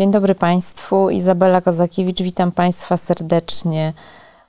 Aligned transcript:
Dzień 0.00 0.10
dobry 0.10 0.34
Państwu. 0.34 1.10
Izabela 1.10 1.60
Kozakiewicz, 1.60 2.22
witam 2.22 2.52
Państwa 2.52 2.96
serdecznie 2.96 3.92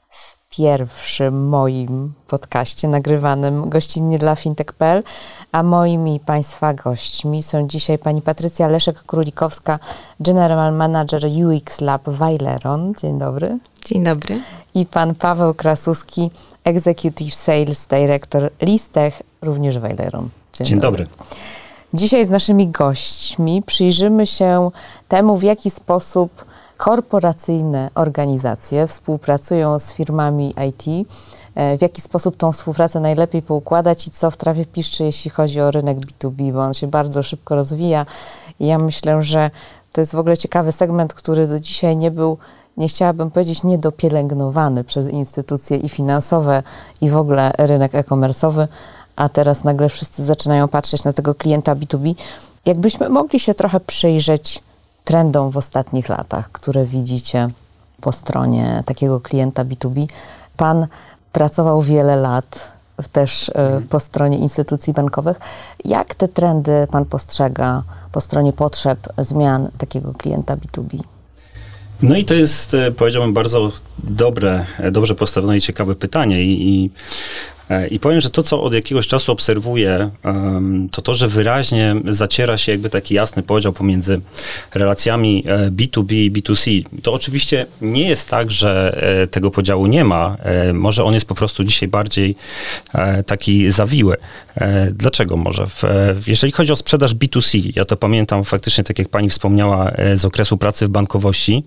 w 0.10 0.38
pierwszym 0.50 1.48
moim 1.48 2.14
podcaście 2.28 2.88
nagrywanym 2.88 3.70
gościnnie 3.70 4.20
dla 4.20 4.36
fintech.pl, 4.36 5.04
a 5.52 5.64
moimi 5.64 6.20
Państwa 6.20 6.74
gośćmi 6.74 7.44
są 7.44 7.68
dzisiaj 7.68 7.98
pani 7.98 8.22
Patrycja 8.22 8.70
Leszek-Królikowska, 8.70 9.80
General 10.20 10.74
Manager 10.74 11.22
UX 11.46 11.82
Lab 11.82 12.10
Weileron. 12.10 12.94
Dzień 13.02 13.20
dobry. 13.20 13.58
Dzień 13.86 14.04
dobry. 14.04 14.42
I 14.74 14.86
pan 14.86 15.16
Paweł 15.16 15.54
Krasuski, 15.54 16.32
Executive 16.64 17.34
Sales 17.36 17.88
Director 17.88 18.50
Listech, 18.62 19.22
również 19.42 19.80
Weileron. 19.80 20.30
Dzień, 20.54 20.68
Dzień 20.68 20.80
dobry. 20.80 21.06
dobry. 21.06 21.26
Dzisiaj 21.94 22.26
z 22.26 22.30
naszymi 22.30 22.68
gośćmi 22.68 23.64
przyjrzymy 23.66 24.28
się 24.28 24.72
temu, 25.08 25.38
w 25.38 25.44
jaki 25.44 25.70
sposób 25.70 26.46
korporacyjne 26.78 27.90
organizacje 27.96 28.88
współpracują 28.88 29.80
z 29.80 29.94
firmami 29.94 30.56
IT, 30.70 31.08
e, 31.56 31.78
w 31.78 31.82
jaki 31.82 32.02
sposób 32.02 32.38
tą 32.38 32.52
współpracę 32.52 33.00
najlepiej 33.00 33.42
poukładać 33.42 34.08
i 34.08 34.12
co 34.12 34.32
w 34.32 34.38
trawie 34.38 34.66
piszczy, 34.66 35.04
jeśli 35.04 35.32
chodzi 35.32 35.62
o 35.62 35.72
rynek 35.72 35.98
B2B, 35.98 36.54
bo 36.54 36.62
on 36.62 36.74
się 36.74 36.88
bardzo 36.88 37.24
szybko 37.24 37.56
rozwija. 37.56 38.06
I 38.60 38.68
ja 38.68 38.78
myślę, 38.78 39.24
że 39.24 39.52
to 39.92 40.02
jest 40.02 40.16
w 40.16 40.20
ogóle 40.20 40.38
ciekawy 40.38 40.72
segment, 40.72 41.14
który 41.14 41.48
do 41.48 41.60
dzisiaj 41.60 41.98
nie 41.98 42.12
był, 42.12 42.38
nie 42.78 42.88
chciałabym 42.88 43.32
powiedzieć, 43.32 43.64
niedopielęgnowany 43.64 44.84
przez 44.84 45.10
instytucje 45.10 45.78
i 45.78 45.90
finansowe, 45.90 46.64
i 47.02 47.10
w 47.10 47.18
ogóle 47.18 47.52
rynek 47.58 47.96
e-commerce'owy, 47.96 48.68
a 49.22 49.30
teraz 49.30 49.64
nagle 49.64 49.90
wszyscy 49.90 50.26
zaczynają 50.26 50.68
patrzeć 50.68 51.04
na 51.04 51.14
tego 51.14 51.36
klienta 51.36 51.76
B2B. 51.76 52.16
Jakbyśmy 52.66 53.10
mogli 53.10 53.40
się 53.40 53.54
trochę 53.54 53.80
przyjrzeć 53.80 54.62
trendom 55.04 55.52
w 55.52 55.58
ostatnich 55.58 56.10
latach, 56.10 56.52
które 56.52 56.86
widzicie 56.86 57.50
po 58.02 58.12
stronie 58.12 58.84
takiego 58.86 59.20
klienta 59.20 59.66
B2B. 59.66 60.08
Pan 60.58 60.88
pracował 61.32 61.82
wiele 61.82 62.16
lat 62.16 62.72
też 63.12 63.50
e, 63.50 63.54
mhm. 63.54 63.88
po 63.88 64.00
stronie 64.00 64.38
instytucji 64.38 64.94
bankowych. 64.94 65.40
Jak 65.86 66.16
te 66.16 66.28
trendy 66.28 66.88
Pan 66.92 67.06
postrzega 67.06 67.84
po 68.12 68.22
stronie 68.22 68.54
potrzeb 68.54 69.00
zmian 69.18 69.70
takiego 69.78 70.14
klienta 70.14 70.58
B2B? 70.58 71.00
No 72.02 72.16
i 72.16 72.26
to 72.26 72.34
jest, 72.34 72.74
e, 72.74 72.92
powiedziałbym, 72.92 73.34
bardzo 73.34 73.72
dobre, 74.04 74.66
e, 74.80 74.92
dobrze 74.92 75.16
postawione 75.16 75.58
i 75.58 75.62
ciekawe 75.62 75.96
pytanie. 75.96 76.44
I, 76.44 76.70
i 76.70 76.92
I 77.90 78.00
powiem, 78.00 78.22
że 78.22 78.30
to, 78.30 78.44
co 78.44 78.64
od 78.64 78.74
jakiegoś 78.74 79.08
czasu 79.08 79.32
obserwuję, 79.32 80.10
to 80.92 81.02
to, 81.02 81.16
że 81.16 81.28
wyraźnie 81.28 81.96
zaciera 82.10 82.58
się 82.58 82.72
jakby 82.72 82.90
taki 82.90 83.14
jasny 83.14 83.44
podział 83.44 83.74
pomiędzy 83.74 84.22
relacjami 84.76 85.44
B2B 85.72 86.12
e, 86.12 86.16
i 86.16 86.32
B2C. 86.32 86.84
To 87.04 87.14
oczywiście 87.14 87.66
nie 87.82 88.10
jest 88.10 88.30
tak, 88.30 88.52
że 88.52 88.98
e, 89.24 89.28
tego 89.28 89.52
podziału 89.52 89.88
nie 89.88 90.06
ma. 90.06 90.38
Może 90.74 91.04
on 91.04 91.14
jest 91.14 91.26
po 91.26 91.36
prostu 91.36 91.64
dzisiaj 91.64 91.90
bardziej 91.90 92.36
taki 93.26 93.72
zawiły. 93.72 94.18
Dlaczego 94.92 95.38
może? 95.38 95.68
Jeżeli 96.28 96.54
chodzi 96.54 96.72
o 96.72 96.76
sprzedaż 96.76 97.16
B2C, 97.16 97.72
ja 97.76 97.86
to 97.86 97.96
pamiętam 97.96 98.44
faktycznie, 98.44 98.84
tak 98.84 99.00
jak 99.00 99.10
pani 99.10 99.30
wspomniała, 99.30 99.92
z 100.16 100.26
okresu 100.26 100.58
pracy 100.58 100.88
w 100.88 100.90
bankowości, 100.90 101.64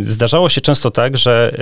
zdarzało 0.00 0.48
się 0.48 0.60
często 0.60 0.90
tak, 0.90 1.16
że 1.16 1.56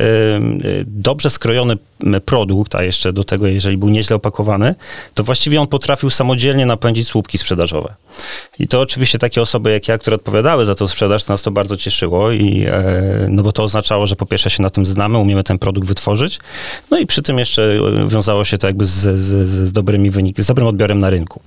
dobrze 0.86 1.30
skrojony 1.30 1.76
produkt, 2.24 2.69
a 2.74 2.82
jeszcze 2.82 3.12
do 3.12 3.24
tego, 3.24 3.46
jeżeli 3.46 3.76
był 3.76 3.88
nieźle 3.88 4.16
opakowany, 4.16 4.74
to 5.14 5.24
właściwie 5.24 5.60
on 5.60 5.66
potrafił 5.66 6.10
samodzielnie 6.10 6.66
napędzić 6.66 7.08
słupki 7.08 7.38
sprzedażowe. 7.38 7.94
I 8.58 8.68
to 8.68 8.80
oczywiście 8.80 9.18
takie 9.18 9.42
osoby 9.42 9.70
jak 9.70 9.88
ja, 9.88 9.98
które 9.98 10.16
odpowiadały 10.16 10.66
za 10.66 10.74
tą 10.74 10.88
sprzedaż, 10.88 11.26
nas 11.26 11.42
to 11.42 11.50
bardzo 11.50 11.76
cieszyło 11.76 12.30
i 12.30 12.66
e, 12.68 13.26
no 13.30 13.42
bo 13.42 13.52
to 13.52 13.62
oznaczało, 13.62 14.06
że 14.06 14.16
po 14.16 14.26
pierwsze 14.26 14.50
się 14.50 14.62
na 14.62 14.70
tym 14.70 14.86
znamy, 14.86 15.18
umiemy 15.18 15.44
ten 15.44 15.58
produkt 15.58 15.88
wytworzyć, 15.88 16.38
no 16.90 16.98
i 16.98 17.06
przy 17.06 17.22
tym 17.22 17.38
jeszcze 17.38 17.78
wiązało 18.08 18.44
się 18.44 18.58
to 18.58 18.66
jakby 18.66 18.86
z, 18.86 19.18
z, 19.18 19.48
z 19.48 19.72
dobrymi 19.72 20.10
wynikami, 20.10 20.44
z 20.44 20.46
dobrym 20.46 20.66
odbiorem 20.66 20.98
na 20.98 21.10
rynku. 21.10 21.40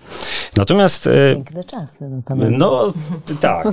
Natomiast... 0.58 1.08
E, 1.08 1.34
Piękne 1.36 1.64
czasy. 1.64 2.10
No, 2.36 2.48
no 2.52 2.94
tak, 3.42 3.68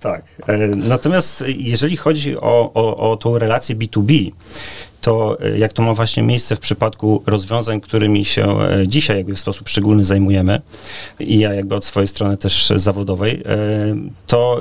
tak. 0.00 0.24
E, 0.46 0.58
natomiast 0.66 1.44
jeżeli 1.46 1.96
chodzi 1.96 2.36
o, 2.36 2.70
o, 2.74 3.10
o 3.10 3.16
tą 3.16 3.38
relację 3.38 3.76
B2B, 3.76 4.32
to 5.04 5.36
e, 5.40 5.58
jak 5.58 5.72
to 5.72 5.82
ma 5.82 5.94
właśnie 5.94 6.22
miejsce 6.22 6.56
w 6.56 6.60
przypadku 6.60 7.22
rozwiązań, 7.26 7.80
którymi 7.80 8.24
się 8.24 8.60
e, 8.60 8.88
dzisiaj 8.88 9.16
jakby 9.16 9.34
w 9.34 9.40
sposób 9.40 9.68
szczególny 9.68 10.04
zajmujemy 10.04 10.60
i 11.20 11.38
ja 11.38 11.54
jakby 11.54 11.74
od 11.74 11.84
swojej 11.84 12.08
strony 12.08 12.36
też 12.36 12.72
zawodowej, 12.76 13.42
e, 13.46 13.56
to, 14.26 14.60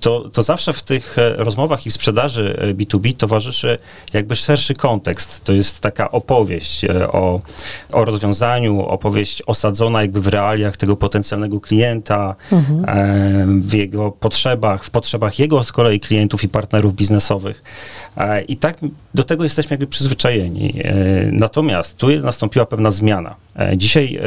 to, 0.00 0.28
to 0.28 0.42
zawsze 0.42 0.72
w 0.72 0.82
tych 0.82 1.16
rozmowach 1.36 1.86
i 1.86 1.90
sprzedaży 1.90 2.74
B2B 2.74 3.16
towarzyszy 3.16 3.78
jakby 4.12 4.36
szerszy 4.36 4.74
kontekst. 4.74 5.44
To 5.44 5.52
jest 5.52 5.80
taka 5.80 6.10
opowieść 6.10 6.84
o, 7.12 7.40
o 7.92 8.04
rozwiązaniu, 8.04 8.80
opowieść 8.80 9.42
osadzona 9.46 10.02
jakby 10.02 10.20
w 10.20 10.26
realiach 10.26 10.76
tego 10.76 10.96
potencjalnego 10.96 11.60
klienta, 11.60 12.34
mhm. 12.52 13.62
w 13.62 13.74
jego 13.74 14.12
potrzebach, 14.12 14.84
w 14.84 14.90
potrzebach 14.90 15.38
jego 15.38 15.64
z 15.64 15.72
kolei 15.72 16.00
klientów 16.00 16.44
i 16.44 16.48
partnerów 16.48 16.94
biznesowych. 16.94 17.62
I 18.48 18.56
tak 18.56 18.78
do 19.14 19.24
tego 19.24 19.44
jesteśmy 19.44 19.74
jakby 19.74 19.86
przyzwyczajeni. 19.86 20.74
E, 20.84 20.94
natomiast 21.32 21.96
tu 21.96 22.10
jest, 22.10 22.24
nastąpiła 22.24 22.66
pewna 22.66 22.90
zmiana. 22.90 23.36
E, 23.58 23.78
dzisiaj 23.78 24.18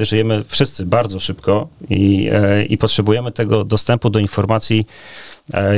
e, 0.00 0.04
żyjemy 0.04 0.44
wszyscy 0.48 0.86
bardzo 0.86 1.20
szybko 1.20 1.68
i, 1.90 2.30
i 2.68 2.78
potrzebujemy 2.78 3.32
tego 3.32 3.64
dostępu 3.64 4.10
do 4.10 4.18
informacji 4.18 4.86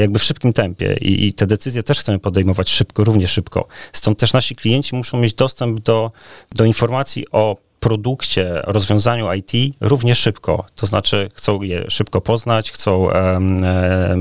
jakby 0.00 0.18
w 0.18 0.24
szybkim 0.24 0.52
tempie 0.52 0.96
I, 1.00 1.26
i 1.26 1.32
te 1.32 1.46
decyzje 1.46 1.82
też 1.82 2.00
chcemy 2.00 2.18
podejmować 2.18 2.70
szybko, 2.70 3.04
równie 3.04 3.28
szybko. 3.28 3.66
Stąd 3.92 4.18
też 4.18 4.32
nasi 4.32 4.54
klienci 4.54 4.96
muszą 4.96 5.18
mieć 5.18 5.34
dostęp 5.34 5.80
do, 5.80 6.12
do 6.52 6.64
informacji 6.64 7.24
o 7.32 7.56
produkcie, 7.84 8.62
rozwiązaniu 8.64 9.32
IT 9.32 9.76
równie 9.80 10.14
szybko. 10.14 10.66
To 10.74 10.86
znaczy 10.86 11.28
chcą 11.34 11.62
je 11.62 11.90
szybko 11.90 12.20
poznać, 12.20 12.72
chcą 12.72 13.08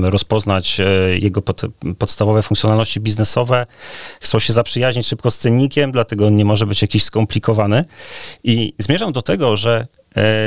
rozpoznać 0.02 0.80
e, 0.80 0.84
jego 1.18 1.42
pod, 1.42 1.62
podstawowe 1.98 2.42
funkcjonalności 2.42 3.00
biznesowe, 3.00 3.66
chcą 4.20 4.38
się 4.38 4.52
zaprzyjaźnić 4.52 5.06
szybko 5.06 5.30
z 5.30 5.38
cennikiem, 5.38 5.92
dlatego 5.92 6.30
nie 6.30 6.44
może 6.44 6.66
być 6.66 6.82
jakiś 6.82 7.04
skomplikowany. 7.04 7.84
I 8.44 8.74
zmierzam 8.78 9.12
do 9.12 9.22
tego, 9.22 9.56
że 9.56 9.86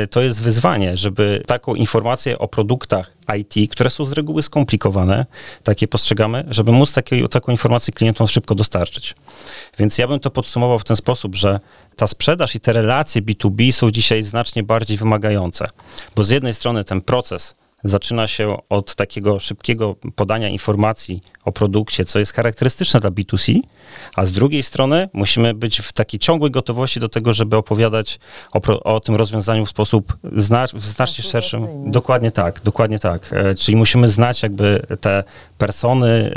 to 0.09 0.21
jest 0.21 0.41
wyzwanie, 0.41 0.97
żeby 0.97 1.43
taką 1.45 1.75
informację 1.75 2.39
o 2.39 2.47
produktach 2.47 3.13
IT, 3.37 3.71
które 3.71 3.89
są 3.89 4.05
z 4.05 4.11
reguły 4.11 4.43
skomplikowane, 4.43 5.25
takie 5.63 5.87
postrzegamy, 5.87 6.45
żeby 6.49 6.71
móc 6.71 6.93
takie, 6.93 7.27
taką 7.27 7.51
informację 7.51 7.93
klientom 7.93 8.27
szybko 8.27 8.55
dostarczyć. 8.55 9.15
Więc 9.79 9.97
ja 9.97 10.07
bym 10.07 10.19
to 10.19 10.31
podsumował 10.31 10.79
w 10.79 10.83
ten 10.83 10.95
sposób, 10.95 11.35
że 11.35 11.59
ta 11.95 12.07
sprzedaż 12.07 12.55
i 12.55 12.59
te 12.59 12.73
relacje 12.73 13.21
B2B 13.21 13.71
są 13.71 13.91
dzisiaj 13.91 14.23
znacznie 14.23 14.63
bardziej 14.63 14.97
wymagające, 14.97 15.65
bo 16.15 16.23
z 16.23 16.29
jednej 16.29 16.53
strony 16.53 16.83
ten 16.83 17.01
proces 17.01 17.55
zaczyna 17.89 18.27
się 18.27 18.57
od 18.69 18.95
takiego 18.95 19.39
szybkiego 19.39 19.95
podania 20.15 20.49
informacji 20.49 21.21
o 21.45 21.51
produkcie, 21.51 22.05
co 22.05 22.19
jest 22.19 22.33
charakterystyczne 22.33 22.99
dla 22.99 23.11
B2C, 23.11 23.59
a 24.15 24.25
z 24.25 24.31
drugiej 24.31 24.63
strony 24.63 25.09
musimy 25.13 25.53
być 25.53 25.79
w 25.79 25.93
takiej 25.93 26.19
ciągłej 26.19 26.51
gotowości 26.51 26.99
do 26.99 27.09
tego, 27.09 27.33
żeby 27.33 27.57
opowiadać 27.57 28.19
o, 28.51 28.83
o 28.83 28.99
tym 28.99 29.15
rozwiązaniu 29.15 29.65
w 29.65 29.69
sposób 29.69 30.17
zna, 30.35 30.65
w 30.73 30.81
znacznie 30.81 31.23
szerszym. 31.23 31.91
Dokładnie 31.91 32.31
tak, 32.31 32.61
dokładnie 32.63 32.99
tak. 32.99 33.33
E, 33.33 33.55
czyli 33.55 33.75
musimy 33.75 34.07
znać 34.07 34.43
jakby 34.43 34.85
te 35.01 35.23
persony 35.57 36.33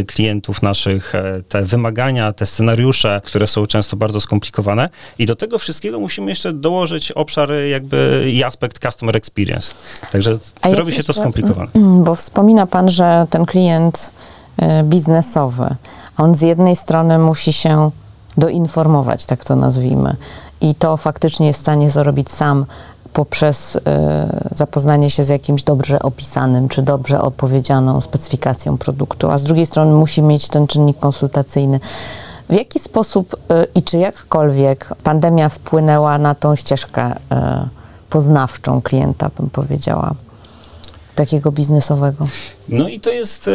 e, 0.00 0.04
klientów 0.04 0.62
naszych, 0.62 1.14
e, 1.14 1.42
te 1.48 1.62
wymagania, 1.62 2.32
te 2.32 2.46
scenariusze, 2.46 3.20
które 3.24 3.46
są 3.46 3.66
często 3.66 3.96
bardzo 3.96 4.20
skomplikowane 4.20 4.88
i 5.18 5.26
do 5.26 5.36
tego 5.36 5.58
wszystkiego 5.58 6.00
musimy 6.00 6.30
jeszcze 6.30 6.52
dołożyć 6.52 7.12
obszar 7.12 7.52
jakby 7.70 8.26
i 8.32 8.44
aspekt 8.44 8.82
customer 8.82 9.16
experience. 9.16 9.74
Także 10.10 10.38
robi 10.62 10.91
się 10.92 11.04
to 11.04 11.12
skomplikowane. 11.12 11.70
Bo 12.04 12.14
wspomina 12.14 12.66
pan, 12.66 12.88
że 12.90 13.26
ten 13.30 13.46
klient 13.46 14.10
E, 14.56 14.82
biznesowy. 14.84 15.74
On 16.18 16.34
z 16.34 16.40
jednej 16.40 16.76
strony 16.76 17.18
musi 17.18 17.52
się 17.52 17.90
doinformować, 18.36 19.26
tak 19.26 19.44
to 19.44 19.56
nazwijmy, 19.56 20.16
i 20.60 20.74
to 20.74 20.96
faktycznie 20.96 21.46
jest 21.46 21.58
w 21.58 21.62
stanie 21.62 21.90
zrobić 21.90 22.30
sam 22.30 22.66
poprzez 23.12 23.76
y, 23.76 23.80
zapoznanie 24.54 25.10
się 25.10 25.24
z 25.24 25.28
jakimś 25.28 25.62
dobrze 25.62 25.98
opisanym 25.98 26.68
czy 26.68 26.82
dobrze 26.82 27.20
odpowiedzianą 27.20 28.00
specyfikacją 28.00 28.78
produktu, 28.78 29.30
a 29.30 29.38
z 29.38 29.42
drugiej 29.42 29.66
strony 29.66 29.92
musi 29.92 30.22
mieć 30.22 30.48
ten 30.48 30.66
czynnik 30.66 30.98
konsultacyjny. 30.98 31.80
W 32.48 32.52
jaki 32.52 32.78
sposób 32.78 33.34
y, 33.34 33.38
i 33.74 33.82
czy 33.82 33.98
jakkolwiek 33.98 34.94
pandemia 35.02 35.48
wpłynęła 35.48 36.18
na 36.18 36.34
tą 36.34 36.56
ścieżkę 36.56 37.12
y, 37.12 37.16
poznawczą 38.10 38.82
klienta, 38.82 39.30
bym 39.38 39.50
powiedziała, 39.50 40.14
takiego 41.14 41.52
biznesowego? 41.52 42.28
No 42.68 42.88
i 42.88 43.00
to 43.00 43.10
jest. 43.10 43.50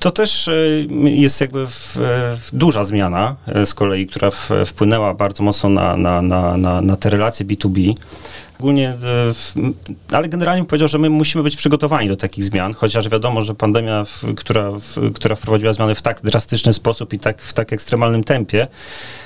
To 0.00 0.10
też 0.10 0.50
jest 1.04 1.40
jakby 1.40 1.66
duża 2.52 2.84
zmiana 2.84 3.36
z 3.64 3.74
kolei, 3.74 4.06
która 4.06 4.30
wpłynęła 4.66 5.14
bardzo 5.14 5.42
mocno 5.42 5.68
na, 5.68 5.96
na, 5.96 6.22
na, 6.56 6.80
na 6.80 6.96
te 6.96 7.10
relacje 7.10 7.46
B2B. 7.46 7.94
Ogólnie, 8.58 8.88
e, 8.88 10.16
ale 10.16 10.28
generalnie 10.28 10.64
powiedział, 10.64 10.88
że 10.88 10.98
my 10.98 11.10
musimy 11.10 11.44
być 11.44 11.56
przygotowani 11.56 12.08
do 12.08 12.16
takich 12.16 12.44
zmian, 12.44 12.74
chociaż 12.74 13.08
wiadomo, 13.08 13.42
że 13.42 13.54
pandemia, 13.54 14.04
która, 14.36 14.72
która 15.14 15.36
wprowadziła 15.36 15.72
zmiany 15.72 15.94
w 15.94 16.02
tak 16.02 16.22
drastyczny 16.22 16.72
sposób 16.72 17.12
i 17.12 17.18
tak, 17.18 17.42
w 17.42 17.52
tak 17.52 17.72
ekstremalnym 17.72 18.24
tempie, 18.24 18.66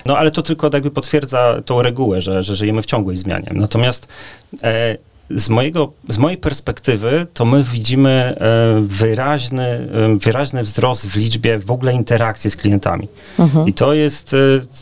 no 0.07 0.19
ale 0.19 0.31
to 0.31 0.43
tylko 0.43 0.71
jakby 0.73 0.91
potwierdza 0.91 1.63
tą 1.65 1.83
regułę, 1.83 2.21
że, 2.21 2.43
że 2.43 2.57
żyjemy 2.57 2.83
w 2.83 2.87
ciągłej 2.87 3.17
zmianie. 3.17 3.51
Natomiast 3.55 4.09
e, 4.63 4.97
z, 5.31 5.49
mojego, 5.49 5.93
z 6.09 6.19
mojej 6.19 6.39
perspektywy, 6.39 7.27
to 7.35 7.45
my 7.45 7.63
widzimy 7.63 8.11
e, 8.11 8.81
wyraźny, 8.81 9.63
e, 9.65 10.19
wyraźny 10.19 10.63
wzrost 10.63 11.07
w 11.07 11.17
liczbie 11.17 11.59
w 11.59 11.71
ogóle 11.71 11.93
interakcji 11.93 12.51
z 12.51 12.57
klientami. 12.57 13.09
Mhm. 13.39 13.69
I 13.69 13.73
to 13.73 13.95
jest 13.95 14.35
e, 14.35 14.37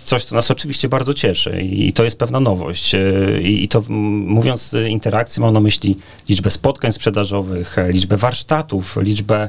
coś, 0.05 0.25
co 0.25 0.35
nas 0.35 0.51
oczywiście 0.51 0.89
bardzo 0.89 1.15
cieszy 1.15 1.61
i 1.61 1.93
to 1.93 2.05
jest 2.05 2.19
pewna 2.19 2.41
nowość. 2.41 2.97
I 3.43 3.69
to 3.69 3.83
mówiąc 3.89 4.75
interakcji, 4.89 5.43
mam 5.43 5.55
na 5.55 5.61
myśli 5.61 5.97
liczbę 6.29 6.51
spotkań 6.51 6.93
sprzedażowych, 6.93 7.77
liczbę 7.89 8.17
warsztatów, 8.17 8.97
liczbę 9.01 9.49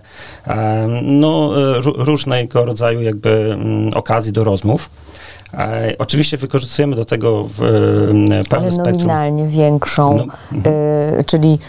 no, 1.03 1.53
różnego 1.83 2.65
rodzaju 2.65 3.01
jakby 3.01 3.57
okazji 3.93 4.31
do 4.31 4.43
rozmów. 4.43 4.89
E, 5.53 5.95
oczywiście 5.97 6.37
wykorzystujemy 6.37 6.95
do 6.95 7.05
tego 7.05 7.43
w 7.43 7.61
e, 7.61 8.43
pełne 8.49 8.67
Ale 8.67 8.91
nominalnie 8.91 9.47
większą, 9.47 10.17
no, 10.17 10.25
y, 11.19 11.23
czyli 11.23 11.59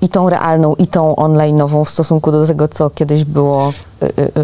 i 0.00 0.08
tą 0.08 0.30
realną, 0.30 0.74
i 0.74 0.86
tą 0.86 1.14
online'ową 1.14 1.84
w 1.84 1.90
stosunku 1.90 2.32
do 2.32 2.46
tego, 2.46 2.68
co 2.68 2.90
kiedyś 2.90 3.24
było 3.24 3.72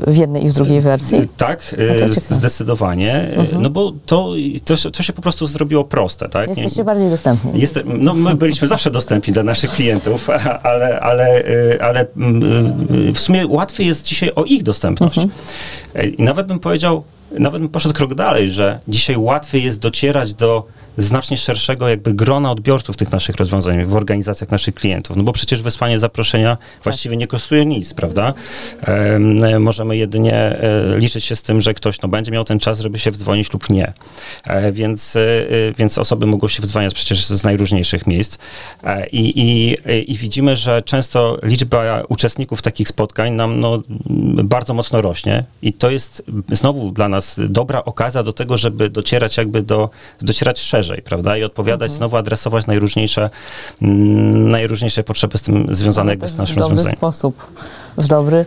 w 0.06 0.16
jednej 0.16 0.44
i 0.44 0.48
w 0.48 0.52
drugiej 0.52 0.80
wersji? 0.80 1.28
Tak, 1.36 1.74
zdecydowanie. 2.14 3.30
Mhm. 3.36 3.62
No 3.62 3.70
bo 3.70 3.92
to, 4.06 4.32
to, 4.64 4.90
to, 4.90 5.02
się 5.02 5.12
po 5.12 5.22
prostu 5.22 5.46
zrobiło 5.46 5.84
proste, 5.84 6.28
tak? 6.28 6.48
Jesteście 6.48 6.84
bardziej 6.84 7.10
dostępni. 7.10 7.60
Jest, 7.60 7.80
no 7.84 8.14
my 8.14 8.34
byliśmy 8.34 8.68
zawsze 8.68 8.90
dostępni 8.90 9.32
dla 9.32 9.42
naszych 9.42 9.70
klientów, 9.70 10.28
ale, 10.62 11.00
ale, 11.00 11.44
ale 11.80 12.06
w 13.14 13.18
sumie 13.18 13.46
łatwiej 13.46 13.86
jest 13.86 14.06
dzisiaj 14.06 14.32
o 14.34 14.44
ich 14.44 14.62
dostępność. 14.62 15.18
Mhm. 15.18 15.34
I 16.18 16.22
nawet 16.22 16.46
bym 16.46 16.58
powiedział, 16.58 17.02
nawet 17.38 17.70
poszedł 17.70 17.94
krok 17.94 18.14
dalej, 18.14 18.50
że 18.50 18.80
dzisiaj 18.88 19.16
łatwiej 19.16 19.64
jest 19.64 19.78
docierać 19.78 20.34
do 20.34 20.66
znacznie 21.00 21.36
szerszego 21.36 21.88
jakby 21.88 22.14
grona 22.14 22.50
odbiorców 22.50 22.96
tych 22.96 23.12
naszych 23.12 23.36
rozwiązań 23.36 23.84
w 23.84 23.94
organizacjach 23.94 24.50
naszych 24.50 24.74
klientów. 24.74 25.16
No 25.16 25.22
bo 25.22 25.32
przecież 25.32 25.62
wysłanie 25.62 25.98
zaproszenia 25.98 26.56
tak. 26.56 26.84
właściwie 26.84 27.16
nie 27.16 27.26
kosztuje 27.26 27.66
nic, 27.66 27.94
prawda? 27.94 28.34
E, 28.86 29.58
możemy 29.58 29.96
jedynie 29.96 30.34
e, 30.34 30.98
liczyć 30.98 31.24
się 31.24 31.36
z 31.36 31.42
tym, 31.42 31.60
że 31.60 31.74
ktoś 31.74 32.00
no, 32.00 32.08
będzie 32.08 32.32
miał 32.32 32.44
ten 32.44 32.58
czas, 32.58 32.80
żeby 32.80 32.98
się 32.98 33.10
wdzwonić 33.10 33.52
lub 33.52 33.70
nie. 33.70 33.92
E, 34.44 34.72
więc, 34.72 35.16
e, 35.16 35.20
więc 35.78 35.98
osoby 35.98 36.26
mogą 36.26 36.48
się 36.48 36.62
wdzwaniać 36.62 36.94
przecież 36.94 37.26
z 37.26 37.44
najróżniejszych 37.44 38.06
miejsc. 38.06 38.38
E, 38.84 39.08
I, 39.08 39.40
i, 39.40 39.76
I 40.12 40.16
widzimy, 40.16 40.56
że 40.56 40.82
często 40.82 41.38
liczba 41.42 42.02
uczestników 42.08 42.62
takich 42.62 42.88
spotkań 42.88 43.32
nam 43.32 43.60
no, 43.60 43.82
bardzo 44.44 44.74
mocno 44.74 45.02
rośnie 45.02 45.44
i 45.62 45.72
to 45.72 45.90
jest 45.90 46.22
znowu 46.52 46.90
dla 46.90 47.08
nas 47.08 47.40
dobra 47.48 47.84
okazja 47.84 48.22
do 48.22 48.32
tego, 48.32 48.58
żeby 48.58 48.90
docierać 48.90 49.36
jakby 49.36 49.62
do, 49.62 49.90
docierać 50.20 50.60
szerzej 50.60 50.89
szerzej, 50.90 51.02
prawda? 51.02 51.36
I 51.36 51.44
odpowiadać, 51.44 51.86
mhm. 51.86 51.98
znowu 51.98 52.16
adresować 52.16 52.66
najróżniejsze, 52.66 53.30
mm, 53.82 54.48
najróżniejsze 54.48 55.04
potrzeby 55.04 55.38
z 55.38 55.42
tym 55.42 55.66
związane 55.74 56.12
jakby 56.12 56.28
z 56.28 56.36
naszym 56.36 56.58
rozwiązaniem. 56.58 56.78
W 56.78 56.84
dobry 56.84 56.98
sposób, 56.98 57.46
w 57.98 58.06
dobry 58.06 58.44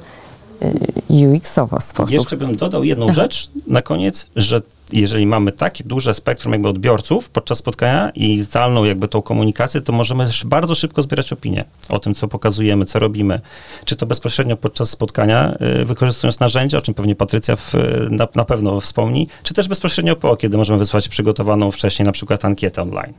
UX-owo 1.10 1.80
sposób. 1.80 2.12
Jeszcze 2.12 2.38
bym 2.38 2.56
dodał 2.56 2.84
jedną 2.84 3.14
rzecz 3.14 3.50
na 3.68 3.82
koniec, 3.82 4.26
że 4.36 4.62
jeżeli 4.94 5.28
mamy 5.28 5.52
takie 5.52 5.84
duże 5.84 6.14
spektrum 6.14 6.54
jakby 6.54 6.70
odbiorców 6.70 7.30
podczas 7.30 7.58
spotkania 7.58 8.10
i 8.16 8.42
zdalną 8.42 8.84
jakby 8.84 9.08
tą 9.08 9.22
komunikację, 9.22 9.82
to 9.82 9.94
możemy 9.94 10.28
bardzo 10.46 10.76
szybko 10.76 11.02
zbierać 11.02 11.34
opinie 11.34 11.66
o 11.90 12.00
tym, 12.00 12.14
co 12.14 12.28
pokazujemy, 12.28 12.86
co 12.86 13.00
robimy. 13.00 13.42
Czy 13.86 13.96
to 13.96 14.06
bezpośrednio 14.06 14.58
podczas 14.58 14.90
spotkania, 14.90 15.58
y, 15.82 15.86
wykorzystując 15.86 16.40
narzędzia, 16.40 16.78
o 16.78 16.82
czym 16.82 16.94
pewnie 16.94 17.16
Patrycja 17.16 17.56
w, 17.56 17.74
na, 18.10 18.28
na 18.36 18.46
pewno 18.46 18.80
wspomni, 18.80 19.28
czy 19.44 19.54
też 19.54 19.68
bezpośrednio 19.68 20.16
po, 20.16 20.38
kiedy 20.38 20.58
możemy 20.58 20.80
wysłać 20.80 21.10
przygotowaną 21.10 21.72
wcześniej 21.72 22.06
na 22.06 22.12
przykład 22.12 22.46
ankietę 22.46 22.82
online. 22.82 23.14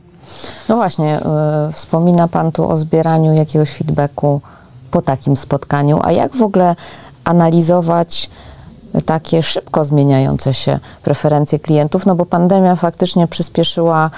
No 0.69 0.75
właśnie, 0.75 1.19
y, 1.69 1.73
wspomina 1.73 2.27
Pan 2.27 2.51
tu 2.51 2.69
o 2.69 2.77
zbieraniu 2.77 3.33
jakiegoś 3.33 3.69
feedbacku 3.69 4.41
po 4.91 5.01
takim 5.01 5.37
spotkaniu, 5.37 5.99
a 6.03 6.11
jak 6.11 6.35
w 6.35 6.41
ogóle 6.41 6.75
analizować 7.25 8.29
takie 9.05 9.43
szybko 9.43 9.85
zmieniające 9.85 10.53
się 10.53 10.79
preferencje 11.03 11.59
klientów, 11.59 12.05
no 12.05 12.15
bo 12.15 12.25
pandemia 12.25 12.75
faktycznie 12.75 13.27
przyspieszyła 13.27 14.11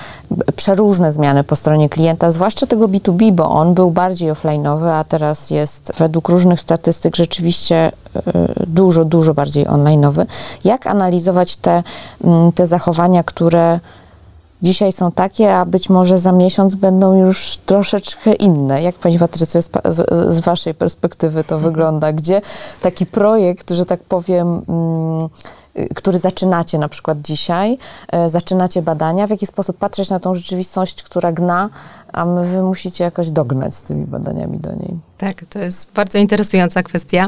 przeróżne 0.55 1.11
zmiany 1.11 1.43
po 1.43 1.55
stronie 1.55 1.89
klienta, 1.89 2.31
zwłaszcza 2.31 2.65
tego 2.65 2.87
B2B, 2.87 3.31
bo 3.31 3.49
on 3.49 3.73
był 3.73 3.91
bardziej 3.91 4.31
offline'owy, 4.31 4.89
a 4.89 5.03
teraz 5.03 5.51
jest 5.51 5.91
według 5.97 6.29
różnych 6.29 6.61
statystyk 6.61 7.15
rzeczywiście 7.15 7.75
e, 7.75 7.91
dużo, 8.67 9.05
dużo 9.05 9.33
bardziej 9.33 9.65
online'owy. 9.65 10.25
Jak 10.63 10.87
analizować 10.87 11.55
te, 11.55 11.83
mm, 12.23 12.51
te 12.51 12.67
zachowania, 12.67 13.23
które 13.23 13.79
dzisiaj 14.61 14.91
są 14.91 15.11
takie, 15.11 15.55
a 15.55 15.65
być 15.65 15.89
może 15.89 16.19
za 16.19 16.31
miesiąc 16.31 16.75
będą 16.75 17.25
już 17.25 17.57
troszeczkę 17.65 18.33
inne. 18.33 18.81
Jak 18.81 18.95
Pani 18.95 19.19
Patrycja, 19.19 19.61
z, 19.61 19.69
z 20.35 20.39
Waszej 20.39 20.73
perspektywy 20.73 21.43
to 21.43 21.59
wygląda? 21.59 22.13
Gdzie 22.13 22.41
taki 22.81 23.05
projekt, 23.05 23.71
że 23.71 23.85
tak 23.85 23.99
powiem, 23.99 24.61
mm, 24.69 25.29
który 25.95 26.19
zaczynacie 26.19 26.77
na 26.77 26.89
przykład 26.89 27.21
dzisiaj, 27.21 27.77
e, 28.11 28.29
zaczynacie 28.29 28.81
badania, 28.81 29.27
w 29.27 29.29
jaki 29.29 29.45
sposób 29.45 29.77
patrzeć 29.77 30.09
na 30.09 30.19
tą 30.19 30.35
rzeczywistość, 30.35 31.03
która 31.03 31.31
gna, 31.31 31.69
a 32.17 32.25
wy 32.25 32.63
musicie 32.63 33.03
jakoś 33.03 33.31
dognać 33.31 33.75
z 33.75 33.81
tymi 33.81 34.05
badaniami 34.05 34.59
do 34.59 34.75
niej. 34.75 34.97
Tak, 35.17 35.45
to 35.49 35.59
jest 35.59 35.93
bardzo 35.93 36.17
interesująca 36.17 36.83
kwestia. 36.83 37.27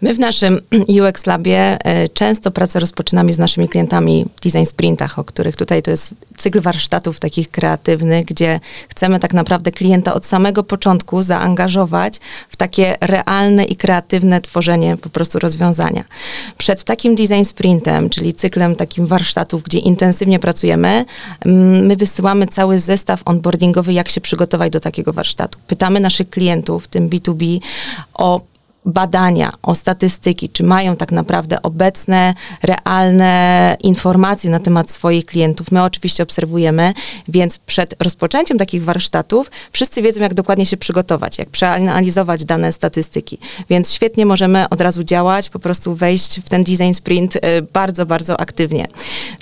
My 0.00 0.14
w 0.14 0.18
naszym 0.18 0.60
UX 1.08 1.26
Labie 1.26 1.78
e, 1.84 2.08
często 2.08 2.50
pracę 2.50 2.80
rozpoczynamy 2.80 3.32
z 3.32 3.38
naszymi 3.38 3.68
klientami 3.68 4.26
w 4.36 4.40
design 4.40 4.64
sprintach, 4.64 5.18
o 5.18 5.24
których 5.24 5.56
tutaj 5.56 5.82
to 5.82 5.90
jest 5.90 6.14
cykl 6.36 6.60
warsztatów 6.60 7.20
takich 7.20 7.50
kreatywnych, 7.50 8.24
gdzie 8.24 8.60
chcemy 8.88 9.18
tak 9.20 9.34
naprawdę 9.34 9.72
klienta 9.72 10.14
od 10.14 10.26
samego 10.26 10.62
początku 10.62 11.22
zaangażować 11.22 12.20
w 12.48 12.56
takie 12.56 12.96
realne 13.00 13.64
i 13.64 13.76
kreatywne 13.76 14.40
tworzenie 14.40 14.96
po 14.96 15.08
prostu 15.08 15.38
rozwiązania. 15.38 16.04
Przed 16.58 16.84
takim 16.84 17.14
design 17.14 17.44
sprintem, 17.44 18.10
czyli 18.10 18.34
cyklem 18.34 18.76
takim 18.76 19.06
warsztatów, 19.06 19.62
gdzie 19.62 19.78
intensywnie 19.78 20.38
pracujemy, 20.38 21.04
mm, 21.44 21.86
my 21.86 21.96
wysyłamy 21.96 22.46
cały 22.46 22.78
zestaw 22.78 23.22
onboardingowy, 23.24 23.92
jak 23.92 24.08
się 24.08 24.17
przygotować 24.20 24.72
do 24.72 24.80
takiego 24.80 25.12
warsztatu. 25.12 25.58
Pytamy 25.66 26.00
naszych 26.00 26.30
klientów, 26.30 26.88
tym 26.88 27.10
B2B, 27.10 27.60
o 28.14 28.40
badania, 28.88 29.52
o 29.62 29.74
statystyki, 29.74 30.48
czy 30.48 30.64
mają 30.64 30.96
tak 30.96 31.12
naprawdę 31.12 31.62
obecne, 31.62 32.34
realne 32.62 33.76
informacje 33.82 34.50
na 34.50 34.60
temat 34.60 34.90
swoich 34.90 35.26
klientów. 35.26 35.72
My 35.72 35.82
oczywiście 35.82 36.22
obserwujemy, 36.22 36.94
więc 37.28 37.58
przed 37.58 38.02
rozpoczęciem 38.02 38.58
takich 38.58 38.84
warsztatów 38.84 39.50
wszyscy 39.72 40.02
wiedzą, 40.02 40.20
jak 40.20 40.34
dokładnie 40.34 40.66
się 40.66 40.76
przygotować, 40.76 41.38
jak 41.38 41.48
przeanalizować 41.50 42.44
dane 42.44 42.72
statystyki. 42.72 43.38
Więc 43.70 43.92
świetnie 43.92 44.26
możemy 44.26 44.68
od 44.68 44.80
razu 44.80 45.04
działać, 45.04 45.48
po 45.48 45.58
prostu 45.58 45.94
wejść 45.94 46.40
w 46.40 46.48
ten 46.48 46.64
design 46.64 46.92
sprint 46.92 47.36
y, 47.36 47.40
bardzo, 47.72 48.06
bardzo 48.06 48.40
aktywnie. 48.40 48.86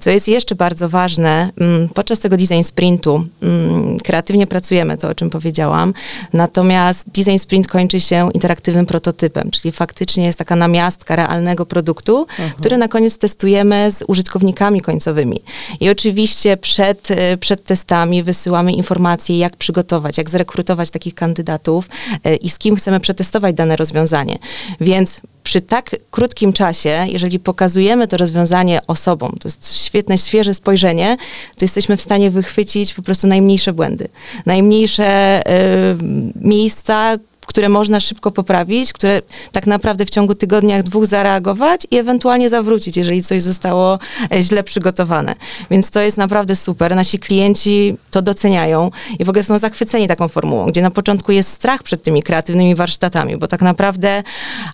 Co 0.00 0.10
jest 0.10 0.28
jeszcze 0.28 0.54
bardzo 0.54 0.88
ważne, 0.88 1.50
mm, 1.60 1.88
podczas 1.88 2.18
tego 2.18 2.36
design 2.36 2.62
sprintu 2.62 3.26
mm, 3.42 3.98
kreatywnie 3.98 4.46
pracujemy, 4.46 4.96
to 4.96 5.08
o 5.08 5.14
czym 5.14 5.30
powiedziałam, 5.30 5.94
natomiast 6.32 7.10
design 7.10 7.38
sprint 7.38 7.68
kończy 7.68 8.00
się 8.00 8.30
interaktywnym 8.34 8.86
prototypem 8.86 9.35
prototypem, 9.36 9.50
czyli 9.50 9.72
faktycznie 9.72 10.24
jest 10.24 10.38
taka 10.38 10.56
namiastka 10.56 11.16
realnego 11.16 11.66
produktu, 11.66 12.20
mhm. 12.20 12.50
który 12.58 12.78
na 12.78 12.88
koniec 12.88 13.18
testujemy 13.18 13.90
z 13.90 14.04
użytkownikami 14.06 14.80
końcowymi. 14.80 15.40
I 15.80 15.90
oczywiście 15.90 16.56
przed, 16.56 17.10
y, 17.10 17.36
przed 17.36 17.64
testami 17.64 18.22
wysyłamy 18.22 18.72
informacje, 18.72 19.38
jak 19.38 19.56
przygotować, 19.56 20.18
jak 20.18 20.30
zrekrutować 20.30 20.90
takich 20.90 21.14
kandydatów 21.14 21.88
y, 22.26 22.36
i 22.36 22.50
z 22.50 22.58
kim 22.58 22.76
chcemy 22.76 23.00
przetestować 23.00 23.54
dane 23.54 23.76
rozwiązanie. 23.76 24.38
Więc 24.80 25.20
przy 25.42 25.60
tak 25.60 25.96
krótkim 26.10 26.52
czasie, 26.52 27.06
jeżeli 27.08 27.38
pokazujemy 27.38 28.08
to 28.08 28.16
rozwiązanie 28.16 28.80
osobom, 28.86 29.36
to 29.40 29.48
jest 29.48 29.84
świetne, 29.84 30.18
świeże 30.18 30.54
spojrzenie, 30.54 31.16
to 31.56 31.64
jesteśmy 31.64 31.96
w 31.96 32.00
stanie 32.00 32.30
wychwycić 32.30 32.94
po 32.94 33.02
prostu 33.02 33.26
najmniejsze 33.26 33.72
błędy, 33.72 34.08
najmniejsze 34.46 35.40
y, 35.40 35.96
miejsca, 36.40 37.18
które 37.46 37.68
można 37.68 38.00
szybko 38.00 38.30
poprawić, 38.30 38.92
które 38.92 39.22
tak 39.52 39.66
naprawdę 39.66 40.06
w 40.06 40.10
ciągu 40.10 40.34
tygodnia, 40.34 40.82
dwóch 40.82 41.06
zareagować 41.06 41.86
i 41.90 41.96
ewentualnie 41.96 42.48
zawrócić, 42.48 42.96
jeżeli 42.96 43.22
coś 43.22 43.42
zostało 43.42 43.98
e, 44.32 44.42
źle 44.42 44.62
przygotowane. 44.62 45.34
Więc 45.70 45.90
to 45.90 46.00
jest 46.00 46.16
naprawdę 46.18 46.56
super. 46.56 46.96
Nasi 46.96 47.18
klienci 47.18 47.96
to 48.10 48.22
doceniają 48.22 48.90
i 49.18 49.24
w 49.24 49.28
ogóle 49.28 49.42
są 49.42 49.58
zachwyceni 49.58 50.08
taką 50.08 50.28
formułą, 50.28 50.66
gdzie 50.66 50.82
na 50.82 50.90
początku 50.90 51.32
jest 51.32 51.50
strach 51.52 51.82
przed 51.82 52.02
tymi 52.02 52.22
kreatywnymi 52.22 52.74
warsztatami, 52.74 53.36
bo 53.36 53.48
tak 53.48 53.62
naprawdę 53.62 54.22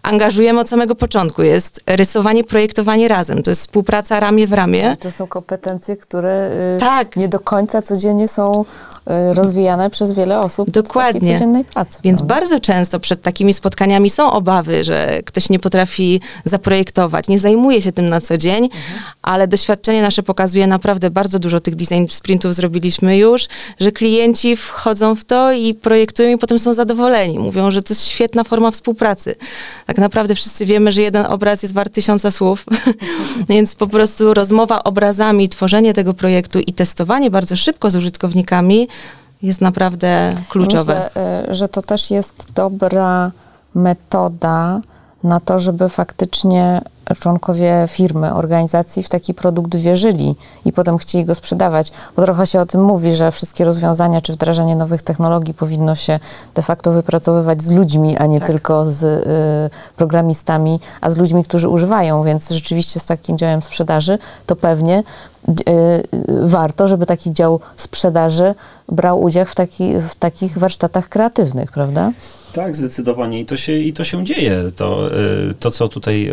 angażujemy 0.02 0.60
od 0.60 0.68
samego 0.68 0.94
początku. 0.94 1.42
Jest 1.42 1.80
rysowanie, 1.86 2.44
projektowanie 2.44 3.08
razem. 3.08 3.42
To 3.42 3.50
jest 3.50 3.60
współpraca 3.60 4.20
ramię 4.20 4.46
w 4.46 4.52
ramię. 4.52 4.96
To 5.00 5.10
są 5.10 5.26
kompetencje, 5.26 5.96
które 5.96 6.50
y, 6.76 6.80
Tak. 6.80 7.16
nie 7.16 7.28
do 7.28 7.40
końca 7.40 7.82
codziennie 7.82 8.28
są 8.28 8.64
rozwijane 9.06 9.90
przez 9.90 10.12
wiele 10.12 10.40
osób 10.40 10.68
w 10.68 10.72
Dokładnie. 10.72 11.20
takiej 11.20 11.34
codziennej 11.34 11.64
pracy. 11.64 11.98
Więc 12.04 12.18
prawda? 12.18 12.34
bardzo 12.34 12.60
często 12.60 13.00
przed 13.00 13.22
takimi 13.22 13.54
spotkaniami 13.54 14.10
są 14.10 14.32
obawy, 14.32 14.84
że 14.84 15.22
ktoś 15.24 15.50
nie 15.50 15.58
potrafi 15.58 16.20
zaprojektować, 16.44 17.28
nie 17.28 17.38
zajmuje 17.38 17.82
się 17.82 17.92
tym 17.92 18.08
na 18.08 18.20
co 18.20 18.38
dzień, 18.38 18.68
ale 19.22 19.48
doświadczenie 19.48 20.02
nasze 20.02 20.22
pokazuje 20.22 20.66
naprawdę 20.66 21.10
bardzo 21.10 21.38
dużo 21.38 21.60
tych 21.60 21.74
design 21.74 22.06
sprintów 22.08 22.54
zrobiliśmy 22.54 23.16
już, 23.16 23.46
że 23.80 23.92
klienci 23.92 24.56
wchodzą 24.56 25.14
w 25.14 25.24
to 25.24 25.52
i 25.52 25.74
projektują 25.74 26.36
i 26.36 26.38
potem 26.38 26.58
są 26.58 26.72
zadowoleni. 26.72 27.38
Mówią, 27.38 27.70
że 27.70 27.82
to 27.82 27.94
jest 27.94 28.08
świetna 28.08 28.44
forma 28.44 28.70
współpracy. 28.70 29.34
Tak 29.86 29.98
naprawdę 29.98 30.34
wszyscy 30.34 30.66
wiemy, 30.66 30.92
że 30.92 31.02
jeden 31.02 31.26
obraz 31.26 31.62
jest 31.62 31.74
wart 31.74 31.94
tysiąca 31.94 32.30
słów, 32.30 32.64
więc 33.48 33.74
po 33.74 33.86
prostu 33.86 34.34
rozmowa 34.34 34.84
obrazami, 34.84 35.48
tworzenie 35.48 35.94
tego 35.94 36.14
projektu 36.14 36.58
i 36.58 36.72
testowanie 36.72 37.30
bardzo 37.30 37.56
szybko 37.56 37.90
z 37.90 37.96
użytkownikami 37.96 38.88
jest 39.42 39.60
naprawdę 39.60 40.34
kluczowe. 40.48 41.10
Myślę, 41.14 41.50
y, 41.50 41.54
że 41.54 41.68
to 41.68 41.82
też 41.82 42.10
jest 42.10 42.52
dobra 42.52 43.30
metoda 43.74 44.80
na 45.22 45.40
to, 45.40 45.58
żeby 45.58 45.88
faktycznie 45.88 46.80
członkowie 47.18 47.84
firmy, 47.88 48.34
organizacji 48.34 49.02
w 49.02 49.08
taki 49.08 49.34
produkt 49.34 49.76
wierzyli 49.76 50.36
i 50.64 50.72
potem 50.72 50.98
chcieli 50.98 51.24
go 51.24 51.34
sprzedawać. 51.34 51.92
Bo 52.16 52.22
trochę 52.22 52.46
się 52.46 52.60
o 52.60 52.66
tym 52.66 52.84
mówi, 52.84 53.14
że 53.14 53.32
wszystkie 53.32 53.64
rozwiązania 53.64 54.20
czy 54.20 54.32
wdrażanie 54.32 54.76
nowych 54.76 55.02
technologii 55.02 55.54
powinno 55.54 55.94
się 55.94 56.20
de 56.54 56.62
facto 56.62 56.92
wypracowywać 56.92 57.62
z 57.62 57.70
ludźmi, 57.70 58.16
a 58.16 58.26
nie 58.26 58.38
Tak. 58.38 58.48
tylko 58.48 58.90
z 58.90 59.02
y, 59.02 59.96
programistami, 59.96 60.80
a 61.00 61.10
z 61.10 61.16
ludźmi, 61.16 61.44
którzy 61.44 61.68
używają. 61.68 62.24
Więc 62.24 62.50
rzeczywiście 62.50 63.00
z 63.00 63.06
takim 63.06 63.38
działem 63.38 63.62
sprzedaży 63.62 64.18
to 64.46 64.56
pewnie 64.56 65.02
y, 65.48 65.52
y, 65.70 66.02
warto, 66.42 66.88
żeby 66.88 67.06
taki 67.06 67.32
dział 67.32 67.60
sprzedaży 67.76 68.54
brał 68.88 69.22
udział 69.22 69.46
w, 69.46 69.54
taki, 69.54 69.92
w 70.08 70.14
takich 70.14 70.58
warsztatach 70.58 71.08
kreatywnych, 71.08 71.72
prawda? 71.72 72.12
Tak, 72.52 72.76
zdecydowanie 72.76 73.40
i 73.40 73.46
to 73.46 73.56
się, 73.56 73.72
i 73.72 73.92
to 73.92 74.04
się 74.04 74.24
dzieje. 74.24 74.62
To, 74.76 75.16
y, 75.50 75.54
to, 75.54 75.70
co 75.70 75.88
tutaj 75.88 76.30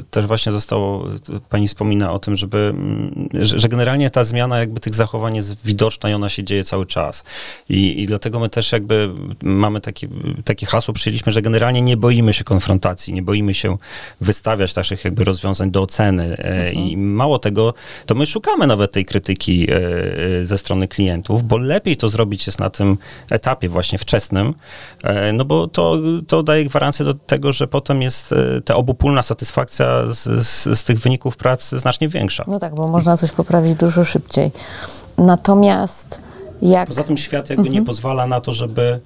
y, 0.00 0.02
też 0.16 0.26
właśnie 0.26 0.52
zostało, 0.52 1.08
pani 1.48 1.68
wspomina 1.68 2.12
o 2.12 2.18
tym, 2.18 2.36
żeby, 2.36 2.58
mm, 2.58 3.28
że, 3.34 3.60
że 3.60 3.68
generalnie 3.68 4.10
ta 4.10 4.24
zmiana 4.24 4.58
jakby 4.58 4.80
tych 4.80 4.94
zachowań 4.94 5.36
jest 5.36 5.66
widoczna 5.66 6.10
i 6.10 6.12
ona 6.12 6.28
się 6.28 6.44
dzieje 6.44 6.64
cały 6.64 6.86
czas. 6.86 7.24
I, 7.68 8.02
i 8.02 8.06
dlatego 8.06 8.40
my 8.40 8.48
też 8.48 8.72
jakby 8.72 9.10
mamy 9.42 9.80
takie, 9.80 10.08
takie 10.44 10.66
hasło, 10.66 10.94
przyjęliśmy, 10.94 11.32
że 11.32 11.42
generalnie 11.42 11.82
nie 11.82 11.96
boimy 11.96 12.32
się 12.32 12.44
konfrontacji, 12.44 13.14
nie 13.14 13.22
boimy 13.22 13.54
się 13.54 13.76
wystawiać 14.20 14.74
naszych 14.74 15.04
jakby 15.04 15.24
rozwiązań 15.24 15.70
do 15.70 15.82
oceny. 15.82 16.36
E, 16.38 16.72
I 16.72 16.96
mało 16.96 17.38
tego, 17.38 17.74
to 18.06 18.14
my 18.14 18.26
szukamy 18.26 18.66
nawet 18.66 18.92
tej 18.92 19.04
krytyki 19.04 19.70
e, 19.70 19.76
e, 19.76 20.44
ze 20.44 20.58
strony 20.58 20.88
klientów, 20.88 21.42
bo 21.42 21.58
lepiej 21.58 21.96
to 21.96 22.08
zrobić 22.08 22.46
jest 22.46 22.58
na 22.58 22.70
tym 22.70 22.98
etapie 23.30 23.68
właśnie 23.68 23.98
wczesnym, 23.98 24.54
no 25.32 25.44
bo 25.44 25.66
to, 25.66 25.98
to 26.26 26.42
daje 26.42 26.64
gwarancję 26.64 27.04
do 27.04 27.14
tego, 27.14 27.52
że 27.52 27.66
potem 27.66 28.02
jest 28.02 28.34
ta 28.64 28.76
obopólna 28.76 29.22
satysfakcja 29.22 29.95
z, 30.14 30.46
z, 30.46 30.78
z 30.78 30.84
tych 30.84 30.98
wyników 30.98 31.36
pracy 31.36 31.78
znacznie 31.78 32.08
większa. 32.08 32.44
No 32.46 32.58
tak, 32.58 32.74
bo 32.74 32.88
można 32.88 33.16
coś 33.16 33.32
poprawić 33.32 33.74
dużo 33.74 34.04
szybciej. 34.04 34.50
Natomiast 35.18 36.20
jak... 36.62 36.88
Poza 36.88 37.02
tym 37.02 37.16
świat 37.16 37.50
jakby 37.50 37.70
nie 37.70 37.82
pozwala 37.84 38.26
na 38.26 38.40
to, 38.40 38.52
żeby 38.52 39.00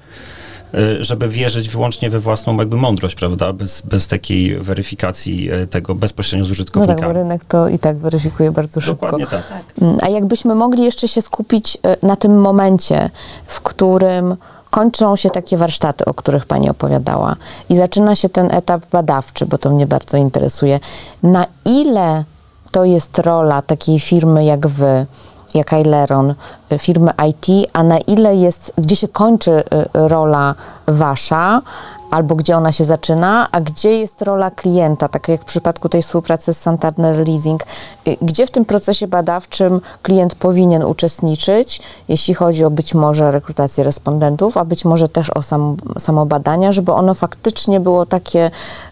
e, 0.75 1.04
żeby 1.04 1.28
wierzyć 1.28 1.68
wyłącznie 1.68 2.11
we 2.11 2.20
własną 2.20 2.56
jakby 2.56 2.76
mądrość, 2.76 3.14
prawda, 3.14 3.52
bez, 3.52 3.80
bez 3.80 4.06
takiej 4.09 4.59
weryfikacji 4.59 5.50
e, 5.50 5.66
tego 5.66 5.94
bezpośrednio 5.94 6.44
z 6.44 6.49
No 6.49 6.52
użytkownikami. 6.52 7.00
tak, 7.00 7.09
bo 7.09 7.12
rynek 7.12 7.44
to 7.44 7.68
i 7.68 7.78
tak 7.78 7.97
weryfikuje 7.97 8.50
bardzo 8.52 8.80
szybko. 8.80 9.06
Dokładnie 9.06 9.26
tak. 9.26 9.42
Mm, 9.82 9.97
A 10.02 10.09
jakbyśmy 10.09 10.54
mogli 10.54 10.85
jeszcze 10.85 11.09
się 11.09 11.23
skupić 11.23 11.78
e, 11.82 12.06
na 12.06 12.16
tym 12.16 12.40
momencie, 12.40 13.11
w 13.47 13.61
którym 13.61 14.37
kończą 14.70 15.16
się 15.16 15.30
takie 15.30 15.56
warsztaty, 15.56 16.04
o 16.04 16.14
których 16.14 16.46
Pani 16.46 16.70
opowiadała 16.70 17.36
i 17.68 17.76
zaczyna 17.76 18.16
się 18.16 18.28
ten 18.28 18.54
etap 18.54 18.82
badawczy, 18.92 19.46
bo 19.46 19.58
to 19.58 19.70
mnie 19.70 19.86
bardzo 19.86 20.16
interesuje. 20.16 20.80
Na 21.22 21.46
ile 21.64 22.24
to 22.70 22.84
jest 22.84 23.18
rola 23.18 23.62
takiej 23.62 24.00
firmy 24.00 24.44
jak 24.44 24.66
Wy, 24.66 25.06
jak 25.54 25.72
Aileron, 25.72 26.34
y, 26.72 26.78
firmy 26.78 27.10
IT, 27.28 27.70
a 27.72 27.82
na 27.82 27.98
ile 27.98 28.36
jest, 28.36 28.72
gdzie 28.78 28.96
się 28.96 29.08
kończy 29.08 29.50
y, 29.50 29.64
rola 29.92 30.54
Wasza, 30.86 31.62
albo 32.10 32.34
gdzie 32.34 32.56
ona 32.56 32.72
się 32.72 32.84
zaczyna, 32.84 33.48
a 33.52 33.60
gdzie 33.60 33.98
jest 33.98 34.22
rola 34.22 34.50
klienta, 34.50 35.08
tak 35.08 35.28
jak 35.28 35.42
w 35.42 35.44
przypadku 35.44 35.88
tej 35.88 36.02
współpracy 36.02 36.54
z 36.54 36.60
Santander 36.60 37.28
Leasing, 37.28 37.62
y, 38.08 38.16
gdzie 38.22 38.46
w 38.46 38.50
tym 38.50 38.64
procesie 38.64 39.06
badawczym 39.06 39.80
klient 40.02 40.34
powinien 40.34 40.84
uczestniczyć, 40.84 41.80
jeśli 42.08 42.34
chodzi 42.34 42.64
o 42.64 42.70
być 42.70 42.94
może 42.94 43.30
rekrutację 43.30 43.84
respondentów, 43.84 44.56
a 44.56 44.64
być 44.64 44.84
może 44.84 45.08
też 45.08 45.30
o 45.30 45.42
sam, 45.42 45.76
samo 45.98 46.26
badania, 46.26 46.72
żeby 46.72 46.92
ono 46.92 47.14
faktycznie 47.14 47.80
było 47.80 48.06
takie 48.06 48.50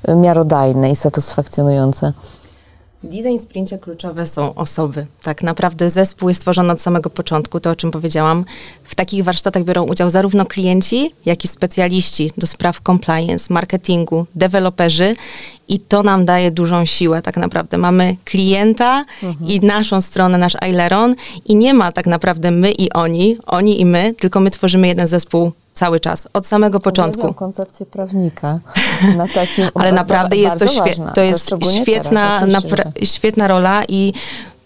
y, 0.09 0.15
miarodajne 0.15 0.91
i 0.91 0.97
satysfakcjonujące. 0.97 2.13
W 3.03 3.07
design 3.07 3.39
sprincie 3.39 3.79
kluczowe 3.79 4.27
są 4.27 4.55
osoby. 4.55 5.07
Tak 5.23 5.43
naprawdę 5.43 5.91
zespół 5.91 6.29
jest 6.29 6.41
tworzony 6.41 6.73
od 6.73 6.81
samego 6.81 7.11
początku, 7.11 7.61
to 7.61 7.71
o 7.71 7.77
czym 7.77 7.91
powiedziałam. 7.91 8.45
W 8.85 8.95
takich 8.95 9.25
warsztatach 9.25 9.65
biorą 9.65 9.83
udział 9.83 10.11
zarówno 10.11 10.45
klienci, 10.45 11.15
jak 11.27 11.45
i 11.45 11.49
specjaliści 11.49 12.31
do 12.39 12.47
spraw 12.47 12.81
compliance, 12.87 13.55
marketingu, 13.55 14.27
deweloperzy 14.35 15.17
i 15.69 15.81
to 15.81 16.03
nam 16.03 16.25
daje 16.25 16.51
dużą 16.51 16.87
siłę 16.87 17.23
tak 17.23 17.37
naprawdę. 17.37 17.79
Mamy 17.79 18.17
klienta 18.25 19.05
i 19.47 19.61
naszą 19.61 20.01
stronę, 20.01 20.39
nasz 20.39 20.57
Aileron 20.61 21.15
i 21.45 21.57
nie 21.57 21.75
ma 21.75 21.93
tak 21.93 22.07
naprawdę 22.07 22.51
my 22.51 22.73
i 22.73 22.93
oni, 22.93 23.39
oni 23.47 23.81
i 23.81 23.87
my, 23.87 24.15
tylko 24.15 24.41
my 24.41 24.51
tworzymy 24.51 24.89
jeden 24.89 25.07
zespół 25.07 25.53
cały 25.79 26.01
czas, 26.01 26.29
od 26.33 26.47
samego 26.47 26.81
początku. 26.81 27.21
Uwielbiam 27.21 27.35
koncepcję 27.35 27.87
prawnika 27.87 28.61
na 29.17 29.29
takim 29.29 29.65
Ale 29.75 29.93
naprawdę 29.93 30.37
jest 30.37 30.59
to, 30.59 30.65
świe- 30.65 30.79
ważna. 30.89 31.13
to 31.13 31.21
jest 31.23 31.51
świetna, 31.83 32.41
teraz, 32.41 32.55
napra- 32.65 33.05
świetna 33.05 33.49
rola 33.49 33.83
i 33.89 34.13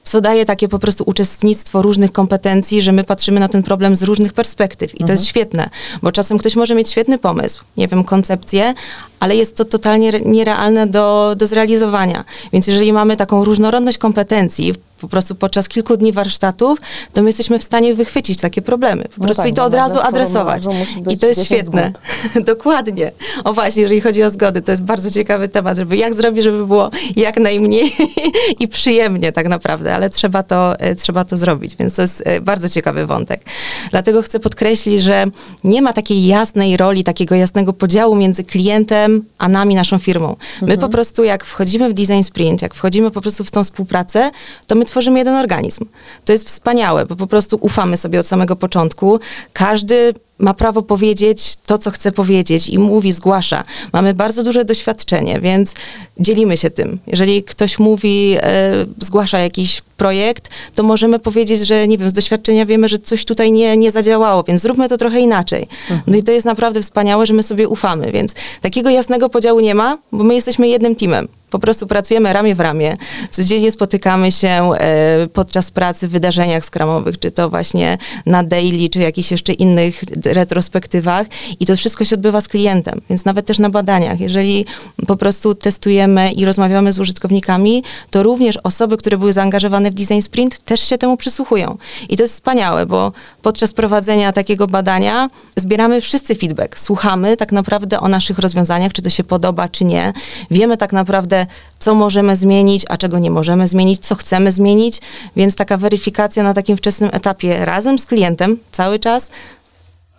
co 0.02 0.20
daje 0.20 0.44
takie 0.44 0.68
po 0.68 0.78
prostu 0.78 1.04
uczestnictwo 1.06 1.82
różnych 1.82 2.12
kompetencji, 2.12 2.82
że 2.82 2.92
my 2.92 3.04
patrzymy 3.04 3.40
na 3.40 3.48
ten 3.48 3.62
problem 3.62 3.96
z 3.96 4.02
różnych 4.02 4.32
perspektyw. 4.32 4.94
I 4.94 4.98
to 4.98 5.02
Mhm. 5.04 5.16
jest 5.16 5.26
świetne, 5.26 5.70
bo 6.02 6.12
czasem 6.12 6.38
ktoś 6.38 6.56
może 6.56 6.74
mieć 6.74 6.90
świetny 6.90 7.18
pomysł, 7.18 7.64
nie 7.76 7.88
wiem, 7.88 8.04
koncepcję, 8.04 8.74
ale 9.22 9.36
jest 9.36 9.56
to 9.56 9.64
totalnie 9.64 10.08
re- 10.08 10.20
nierealne 10.20 10.86
do, 10.86 11.34
do 11.36 11.46
zrealizowania. 11.46 12.24
Więc 12.52 12.66
jeżeli 12.66 12.92
mamy 12.92 13.16
taką 13.16 13.44
różnorodność 13.44 13.98
kompetencji, 13.98 14.74
po 15.00 15.08
prostu 15.08 15.34
podczas 15.34 15.68
kilku 15.68 15.96
dni 15.96 16.12
warsztatów, 16.12 16.78
to 17.12 17.22
my 17.22 17.28
jesteśmy 17.28 17.58
w 17.58 17.62
stanie 17.62 17.94
wychwycić 17.94 18.40
takie 18.40 18.62
problemy. 18.62 19.04
Po 19.04 19.10
No 19.18 19.24
prostu 19.24 19.42
tak, 19.42 19.52
i 19.52 19.54
to 19.54 19.64
od 19.64 19.74
razu 19.74 19.98
adresować. 20.00 20.62
I 21.10 21.18
to 21.18 21.26
jest 21.26 21.40
10 21.40 21.46
świetne. 21.46 21.92
Dokładnie. 22.52 23.12
O 23.44 23.52
właśnie, 23.54 23.82
jeżeli 23.82 24.00
chodzi 24.00 24.22
o 24.22 24.30
zgody, 24.30 24.62
to 24.62 24.70
jest 24.70 24.82
bardzo 24.82 25.10
ciekawy 25.10 25.48
temat, 25.48 25.76
żeby 25.76 25.96
jak 25.96 26.14
zrobić, 26.14 26.44
żeby 26.44 26.66
było 26.66 26.90
jak 27.16 27.36
najmniej 27.36 27.92
i 28.60 28.68
przyjemnie 28.68 29.32
tak 29.32 29.48
naprawdę, 29.48 29.94
ale 29.94 30.10
trzeba 30.10 30.42
to, 30.42 30.78
e, 30.78 30.94
trzeba 30.94 31.24
to 31.24 31.36
zrobić, 31.36 31.76
więc 31.76 31.94
to 31.94 32.02
jest 32.02 32.22
e, 32.26 32.40
bardzo 32.40 32.68
ciekawy 32.68 33.06
wątek. 33.06 33.44
Dlatego 33.90 34.22
chcę 34.22 34.40
podkreślić, 34.40 35.02
że 35.02 35.24
nie 35.64 35.82
ma 35.82 35.92
takiej 35.92 36.26
jasnej 36.26 36.76
roli, 36.76 37.04
takiego 37.04 37.34
jasnego 37.34 37.72
podziału 37.72 38.16
między 38.16 38.44
klientem 38.44 39.11
a 39.38 39.48
nami, 39.48 39.74
naszą 39.74 39.98
firmą. 39.98 40.36
My 40.62 40.78
po 40.78 40.88
prostu 40.88 41.24
jak 41.24 41.44
wchodzimy 41.44 41.90
w 41.90 41.92
design 41.92 42.22
sprint, 42.22 42.62
jak 42.62 42.74
wchodzimy 42.74 43.10
po 43.10 43.20
prostu 43.20 43.44
w 43.44 43.50
tą 43.50 43.64
współpracę, 43.64 44.30
to 44.66 44.74
my 44.74 44.84
tworzymy 44.84 45.18
jeden 45.18 45.34
organizm. 45.34 45.84
To 46.24 46.32
jest 46.32 46.46
wspaniałe, 46.46 47.06
bo 47.06 47.16
po 47.16 47.26
prostu 47.26 47.58
ufamy 47.60 47.96
sobie 47.96 48.20
od 48.20 48.26
samego 48.26 48.56
początku. 48.56 49.20
Każdy 49.52 50.14
ma 50.42 50.54
prawo 50.54 50.82
powiedzieć 50.82 51.56
to, 51.66 51.78
co 51.78 51.90
chce 51.90 52.12
powiedzieć 52.12 52.68
i 52.68 52.78
mówi, 52.78 53.12
zgłasza. 53.12 53.64
Mamy 53.92 54.14
bardzo 54.14 54.42
duże 54.42 54.64
doświadczenie, 54.64 55.40
więc 55.40 55.74
dzielimy 56.18 56.56
się 56.56 56.70
tym. 56.70 56.98
Jeżeli 57.06 57.44
ktoś 57.44 57.78
mówi, 57.78 58.36
e, 58.40 58.72
zgłasza 59.00 59.38
jakiś 59.38 59.82
projekt, 59.96 60.48
to 60.74 60.82
możemy 60.82 61.18
powiedzieć, 61.18 61.66
że 61.66 61.88
nie 61.88 61.98
wiem, 61.98 62.10
z 62.10 62.12
doświadczenia 62.12 62.66
wiemy, 62.66 62.88
że 62.88 62.98
coś 62.98 63.24
tutaj 63.24 63.52
nie, 63.52 63.76
nie 63.76 63.90
zadziałało, 63.90 64.42
więc 64.42 64.62
zróbmy 64.62 64.88
to 64.88 64.96
trochę 64.96 65.20
inaczej. 65.20 65.66
No 66.06 66.16
i 66.16 66.22
to 66.22 66.32
jest 66.32 66.46
naprawdę 66.46 66.82
wspaniałe, 66.82 67.26
że 67.26 67.34
my 67.34 67.42
sobie 67.42 67.68
ufamy, 67.68 68.12
więc 68.12 68.34
takiego 68.60 68.90
jasnego 68.90 69.28
podziału 69.28 69.60
nie 69.60 69.74
ma, 69.74 69.98
bo 70.12 70.24
my 70.24 70.34
jesteśmy 70.34 70.68
jednym 70.68 70.96
teamem. 70.96 71.28
Po 71.52 71.58
prostu 71.58 71.86
pracujemy 71.86 72.32
ramię 72.32 72.54
w 72.54 72.60
ramię. 72.60 72.96
Codziennie 73.30 73.72
spotykamy 73.72 74.32
się 74.32 74.48
e, 74.48 75.28
podczas 75.32 75.70
pracy 75.70 76.08
w 76.08 76.10
wydarzeniach 76.10 76.64
skramowych, 76.64 77.18
czy 77.18 77.30
to 77.30 77.50
właśnie 77.50 77.98
na 78.26 78.44
daily, 78.44 78.88
czy 78.88 78.98
jakichś 78.98 79.30
jeszcze 79.30 79.52
innych 79.52 80.04
retrospektywach 80.24 81.26
i 81.60 81.66
to 81.66 81.76
wszystko 81.76 82.04
się 82.04 82.16
odbywa 82.16 82.40
z 82.40 82.48
klientem, 82.48 83.00
więc 83.10 83.24
nawet 83.24 83.46
też 83.46 83.58
na 83.58 83.70
badaniach. 83.70 84.20
Jeżeli 84.20 84.66
po 85.06 85.16
prostu 85.16 85.54
testujemy 85.54 86.32
i 86.32 86.44
rozmawiamy 86.44 86.92
z 86.92 86.98
użytkownikami, 86.98 87.82
to 88.10 88.22
również 88.22 88.56
osoby, 88.56 88.96
które 88.96 89.18
były 89.18 89.32
zaangażowane 89.32 89.90
w 89.90 89.94
design 89.94 90.20
sprint 90.20 90.58
też 90.58 90.80
się 90.80 90.98
temu 90.98 91.16
przysłuchują. 91.16 91.76
I 92.08 92.16
to 92.16 92.22
jest 92.22 92.34
wspaniałe, 92.34 92.86
bo 92.86 93.12
podczas 93.42 93.72
prowadzenia 93.72 94.32
takiego 94.32 94.66
badania 94.66 95.30
zbieramy 95.56 96.00
wszyscy 96.00 96.34
feedback. 96.34 96.78
Słuchamy 96.78 97.36
tak 97.36 97.52
naprawdę 97.52 98.00
o 98.00 98.08
naszych 98.08 98.38
rozwiązaniach, 98.38 98.92
czy 98.92 99.02
to 99.02 99.10
się 99.10 99.24
podoba, 99.24 99.68
czy 99.68 99.84
nie. 99.84 100.12
Wiemy 100.50 100.76
tak 100.76 100.92
naprawdę, 100.92 101.41
co 101.78 101.94
możemy 101.94 102.36
zmienić, 102.36 102.84
a 102.88 102.96
czego 102.96 103.18
nie 103.18 103.30
możemy 103.30 103.68
zmienić, 103.68 104.06
co 104.06 104.14
chcemy 104.14 104.52
zmienić, 104.52 105.00
więc 105.36 105.54
taka 105.54 105.76
weryfikacja 105.76 106.42
na 106.42 106.54
takim 106.54 106.76
wczesnym 106.76 107.10
etapie 107.12 107.64
razem 107.64 107.98
z 107.98 108.06
klientem 108.06 108.58
cały 108.72 108.98
czas 108.98 109.30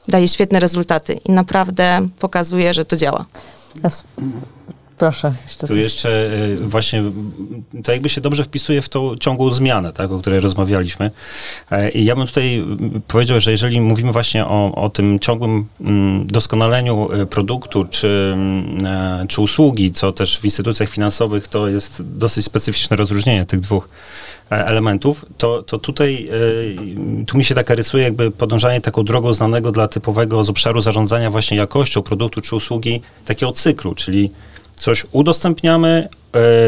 daje 0.08 0.28
świetne 0.28 0.60
rezultaty 0.60 1.14
i 1.14 1.32
naprawdę 1.32 2.08
pokazuje, 2.20 2.74
że 2.74 2.86
to 2.86 2.96
działa. 2.96 3.26
Proszę, 4.98 5.34
jeszcze 5.44 5.68
Tu 5.68 5.74
coś. 5.74 5.78
jeszcze 5.82 6.10
y, 6.34 6.58
właśnie 6.58 7.04
to 7.84 7.92
jakby 7.92 8.10
się 8.10 8.22
dobrze 8.22 8.44
wpisuje 8.44 8.82
w 8.82 8.90
tą 8.90 9.18
ciągłą 9.18 9.52
zmianę, 9.52 9.94
tak, 9.94 10.12
o 10.12 10.20
której 10.20 10.40
rozmawialiśmy. 10.40 11.12
E, 11.72 11.90
I 11.90 12.06
ja 12.06 12.16
bym 12.16 12.28
tutaj 12.28 12.56
m, 12.56 13.02
powiedział, 13.08 13.40
że 13.40 13.52
jeżeli 13.52 13.82
mówimy 13.82 14.12
właśnie 14.12 14.46
o, 14.46 14.76
o 14.76 14.90
tym 14.90 15.20
ciągłym 15.20 15.66
mm, 15.82 16.28
doskonaleniu 16.28 17.10
y, 17.22 17.26
produktu 17.26 17.86
czy, 17.86 18.32
mm, 18.34 18.86
e, 18.86 19.26
czy 19.28 19.42
usługi, 19.42 19.92
co 19.92 20.12
też 20.12 20.40
w 20.40 20.46
instytucjach 20.46 20.90
finansowych 20.90 21.48
to 21.48 21.68
jest 21.68 22.18
dosyć 22.18 22.46
specyficzne 22.46 22.98
rozróżnienie 22.98 23.46
tych 23.46 23.60
dwóch 23.60 23.90
e, 24.52 24.66
elementów, 24.66 25.26
to, 25.38 25.64
to 25.64 25.80
tutaj 25.80 26.30
tu 27.28 27.38
mi 27.38 27.44
się 27.44 27.56
taka 27.56 27.76
rysuje 27.76 28.04
jakby 28.04 28.32
podążanie 28.32 28.82
taką 28.82 29.04
drogą 29.04 29.34
znanego 29.34 29.72
dla 29.72 29.88
typowego 29.88 30.44
z 30.44 30.50
obszaru 30.50 30.82
zarządzania 30.82 31.30
właśnie 31.30 31.58
jakością 31.58 32.02
produktu 32.02 32.42
czy 32.42 32.56
usługi 32.56 33.02
takiego 33.26 33.52
cyklu, 33.52 33.96
czyli 33.96 34.32
coś 34.84 35.06
udostępniamy, 35.12 36.08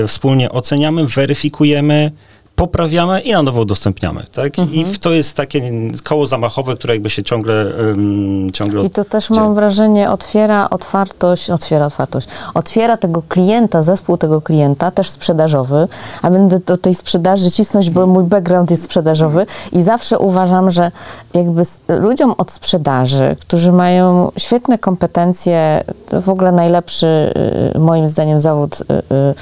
e, 0.03 0.07
wspólnie 0.07 0.51
oceniamy, 0.51 1.07
weryfikujemy, 1.07 2.12
poprawiamy 2.56 3.22
i 3.22 3.32
na 3.32 3.44
nowo 3.44 3.62
udostępniamy, 3.62 4.26
tak? 4.34 4.60
I 4.60 4.86
w- 4.86 5.00
to 5.00 5.12
jest 5.12 5.38
takie 5.38 5.72
koło 6.04 6.28
zamachowe, 6.28 6.76
które 6.76 6.94
jakby 6.94 7.10
się 7.10 7.24
ciągle, 7.24 7.66
um, 7.88 8.52
ciągle 8.52 8.84
I 8.84 8.90
to 8.90 9.06
też 9.06 9.28
dzieje. 9.30 9.42
mam 9.42 9.56
wrażenie, 9.56 10.12
otwiera 10.12 10.70
otwartość, 10.70 11.50
otwiera 11.50 11.86
otwartość, 11.86 12.28
otwiera 12.54 12.98
tego 12.98 13.22
klienta, 13.30 13.84
zespół 13.84 14.18
tego 14.18 14.42
klienta, 14.42 14.92
też 14.92 15.10
sprzedażowy, 15.10 15.88
a 16.22 16.32
będę 16.32 16.60
do 16.60 16.78
tej 16.78 16.96
sprzedaży 16.96 17.52
cisnąć, 17.52 17.90
bo 17.90 18.08
mój 18.08 18.24
background 18.24 18.72
jest 18.72 18.84
sprzedażowy 18.84 19.46
i 19.72 19.82
zawsze 19.82 20.20
uważam, 20.20 20.72
że 20.72 20.92
jakby 21.34 21.62
ludziom 22.00 22.34
od 22.38 22.52
sprzedaży, 22.52 23.36
którzy 23.42 23.72
mają 23.72 24.32
świetne 24.38 24.78
kompetencje, 24.78 25.84
w 26.22 26.30
ogóle 26.30 26.52
najlepszy 26.52 27.34
y, 27.76 27.80
moim 27.80 28.10
zdaniem 28.10 28.40
zawód 28.42 28.76
y, 28.82 28.94
y, 28.94 28.98
y, 29.16 29.34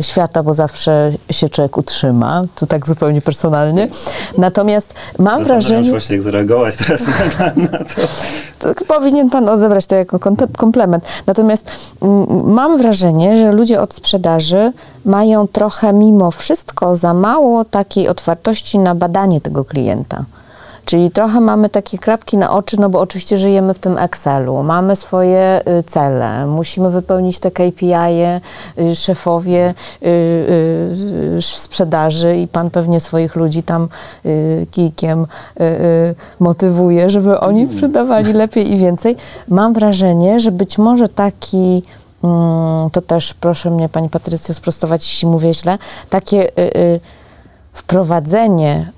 świata, 0.00 0.42
bo 0.42 0.54
zawsze 0.54 1.12
się 1.30 1.48
człowiek 1.48 1.78
utrzyma, 1.78 2.44
to 2.54 2.66
tak 2.66 2.86
zupełnie 2.86 3.22
personalnie. 3.22 3.88
Natomiast 4.38 4.94
mam 5.18 5.38
Zastanawiam 5.38 5.46
się 5.46 5.68
wrażenie, 5.68 5.90
właśnie, 5.90 6.16
jak 6.16 6.22
zareagować 6.22 6.76
teraz 6.76 7.06
na, 7.06 7.12
na, 7.46 7.68
na 7.72 7.78
to. 7.78 8.02
to 8.58 8.84
powinien 8.84 9.30
pan 9.30 9.48
odebrać 9.48 9.86
to 9.86 9.96
jako 9.96 10.18
komplement. 10.56 11.04
Natomiast 11.26 11.70
mm, 12.02 12.52
mam 12.52 12.78
wrażenie, 12.78 13.38
że 13.38 13.52
ludzie 13.52 13.80
od 13.80 13.94
sprzedaży 13.94 14.72
mają 15.04 15.48
trochę 15.48 15.92
mimo 15.92 16.30
wszystko 16.30 16.96
za 16.96 17.14
mało 17.14 17.64
takiej 17.64 18.08
otwartości 18.08 18.78
na 18.78 18.94
badanie 18.94 19.40
tego 19.40 19.64
klienta. 19.64 20.24
Czyli 20.90 21.10
trochę 21.10 21.40
mamy 21.40 21.68
takie 21.68 21.98
klapki 21.98 22.36
na 22.36 22.52
oczy, 22.52 22.80
no 22.80 22.88
bo 22.88 23.00
oczywiście 23.00 23.38
żyjemy 23.38 23.74
w 23.74 23.78
tym 23.78 23.98
Excelu, 23.98 24.62
mamy 24.62 24.96
swoje 24.96 25.60
y, 25.78 25.82
cele, 25.82 26.46
musimy 26.46 26.90
wypełnić 26.90 27.38
te 27.38 27.50
KPI-e, 27.50 28.40
y, 28.78 28.96
szefowie 28.96 29.74
y, 30.02 31.42
sprzedaży 31.42 32.36
i 32.36 32.48
pan 32.48 32.70
pewnie 32.70 33.00
swoich 33.00 33.36
ludzi 33.36 33.62
tam 33.62 33.88
kijkiem 34.70 35.26
motywuje, 36.40 37.10
żeby 37.10 37.40
oni 37.40 37.68
sprzedawali 37.68 38.32
lepiej 38.32 38.72
i 38.72 38.76
więcej. 38.76 39.16
Mam 39.48 39.72
wrażenie, 39.72 40.40
że 40.40 40.52
być 40.52 40.78
może 40.78 41.08
taki 41.08 41.82
mm, 42.24 42.90
to 42.90 43.00
też 43.00 43.34
proszę 43.34 43.70
mnie 43.70 43.88
Pani 43.88 44.08
Patrycjo 44.08 44.54
sprostować, 44.54 45.04
jeśli 45.04 45.28
mówię 45.28 45.54
źle, 45.54 45.78
takie 46.10 46.58
y, 46.58 46.76
y, 46.76 47.00
wprowadzenie 47.72 48.92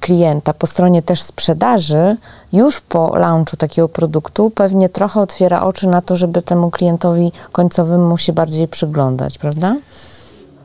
klienta 0.00 0.54
po 0.54 0.66
stronie 0.66 1.02
też 1.02 1.22
sprzedaży 1.22 2.16
już 2.52 2.80
po 2.80 3.16
launchu 3.16 3.56
takiego 3.56 3.88
produktu 3.88 4.50
pewnie 4.50 4.88
trochę 4.88 5.20
otwiera 5.20 5.62
oczy 5.62 5.86
na 5.86 6.02
to, 6.02 6.16
żeby 6.16 6.42
temu 6.42 6.70
klientowi 6.70 7.32
końcowemu 7.52 8.16
się 8.16 8.32
bardziej 8.32 8.68
przyglądać, 8.68 9.38
prawda? 9.38 9.76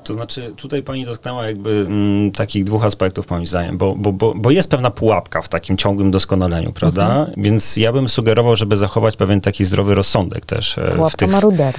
To 0.10 0.14
znaczy, 0.14 0.54
tutaj 0.56 0.84
pani 0.84 1.06
dotknęła 1.06 1.48
jakby 1.48 1.86
mm, 1.88 2.32
takich 2.32 2.64
dwóch 2.64 2.86
aspektów 2.86 3.30
moim 3.30 3.46
zdaniem, 3.46 3.78
bo, 3.78 3.96
bo, 3.96 4.14
bo, 4.14 4.34
bo 4.36 4.52
jest 4.52 4.72
pewna 4.72 4.92
pułapka 4.92 5.42
w 5.42 5.50
takim 5.50 5.78
ciągłym 5.78 6.12
doskonaleniu, 6.12 6.74
prawda? 6.74 7.28
Więc 7.38 7.78
ja 7.78 7.94
bym 7.94 8.10
sugerował, 8.10 8.56
żeby 8.56 8.78
zachować 8.78 9.16
pewien 9.16 9.42
taki 9.42 9.66
zdrowy 9.66 9.96
rozsądek 9.96 10.46
też 10.46 10.78
e, 10.78 10.92
w 10.92 10.96
Pułapka 10.96 11.18
tych, 11.18 11.30
marudery. 11.30 11.78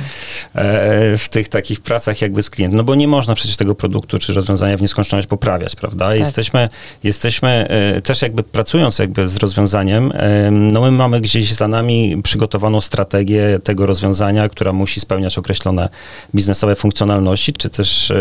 e, 0.54 1.18
w 1.18 1.28
tych 1.28 1.48
takich 1.48 1.80
pracach 1.80 2.22
jakby 2.22 2.42
z 2.42 2.50
klientem, 2.50 2.76
no 2.76 2.84
bo 2.84 2.94
nie 2.94 3.08
można 3.08 3.34
przecież 3.34 3.56
tego 3.56 3.74
produktu 3.74 4.18
czy 4.18 4.32
rozwiązania 4.32 4.76
w 4.76 4.80
nieskończoność 4.80 5.28
poprawiać, 5.28 5.76
prawda? 5.76 6.14
Jesteśmy, 6.14 6.68
jesteśmy 7.04 7.48
e, 7.68 8.00
też 8.00 8.22
jakby 8.22 8.42
pracując 8.42 8.98
jakby 8.98 9.28
z 9.28 9.36
rozwiązaniem, 9.36 10.12
e, 10.14 10.50
no 10.50 10.80
my 10.80 10.90
mamy 10.90 11.20
gdzieś 11.20 11.52
za 11.52 11.68
nami 11.68 12.22
przygotowaną 12.22 12.80
strategię 12.80 13.58
tego 13.64 13.86
rozwiązania, 13.86 14.48
która 14.48 14.72
musi 14.72 15.00
spełniać 15.00 15.38
określone 15.38 15.88
biznesowe 16.34 16.76
funkcjonalności, 16.76 17.52
czy 17.52 17.70
też 17.70 18.10
e, 18.10 18.19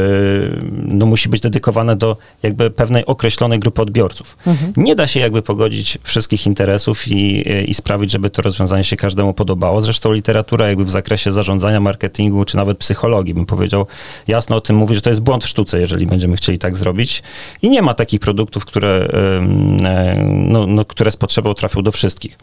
no 0.71 1.05
musi 1.05 1.29
być 1.29 1.41
dedykowane 1.41 1.95
do 1.95 2.17
jakby 2.43 2.71
pewnej 2.71 3.05
określonej 3.05 3.59
grupy 3.59 3.81
odbiorców. 3.81 4.37
Nie 4.77 4.95
da 4.95 5.07
się 5.07 5.19
jakby 5.19 5.41
pogodzić 5.41 5.97
wszystkich 6.03 6.45
interesów 6.47 7.07
i, 7.07 7.49
i 7.67 7.73
sprawić, 7.73 8.11
żeby 8.11 8.29
to 8.29 8.41
rozwiązanie 8.41 8.83
się 8.83 8.97
każdemu 8.97 9.33
podobało. 9.33 9.81
Zresztą 9.81 10.11
literatura 10.11 10.67
jakby 10.67 10.85
w 10.85 10.91
zakresie 10.91 11.31
zarządzania, 11.31 11.79
marketingu, 11.79 12.45
czy 12.45 12.57
nawet 12.57 12.77
psychologii, 12.77 13.33
bym 13.33 13.45
powiedział, 13.45 13.85
jasno 14.27 14.55
o 14.55 14.61
tym 14.61 14.75
mówi, 14.75 14.95
że 14.95 15.01
to 15.01 15.09
jest 15.09 15.21
błąd 15.21 15.43
w 15.43 15.47
sztuce, 15.47 15.79
jeżeli 15.79 16.07
będziemy 16.07 16.35
chcieli 16.35 16.59
tak 16.59 16.77
zrobić. 16.77 17.23
I 17.61 17.69
nie 17.69 17.81
ma 17.81 17.93
takich 17.93 18.19
produktów, 18.19 18.65
które, 18.65 19.07
e, 19.13 20.15
no, 20.25 20.67
no, 20.67 20.85
które 20.85 21.11
z 21.11 21.17
potrzebą 21.17 21.53
trafią 21.53 21.81
do 21.81 21.91
wszystkich. 21.91 22.37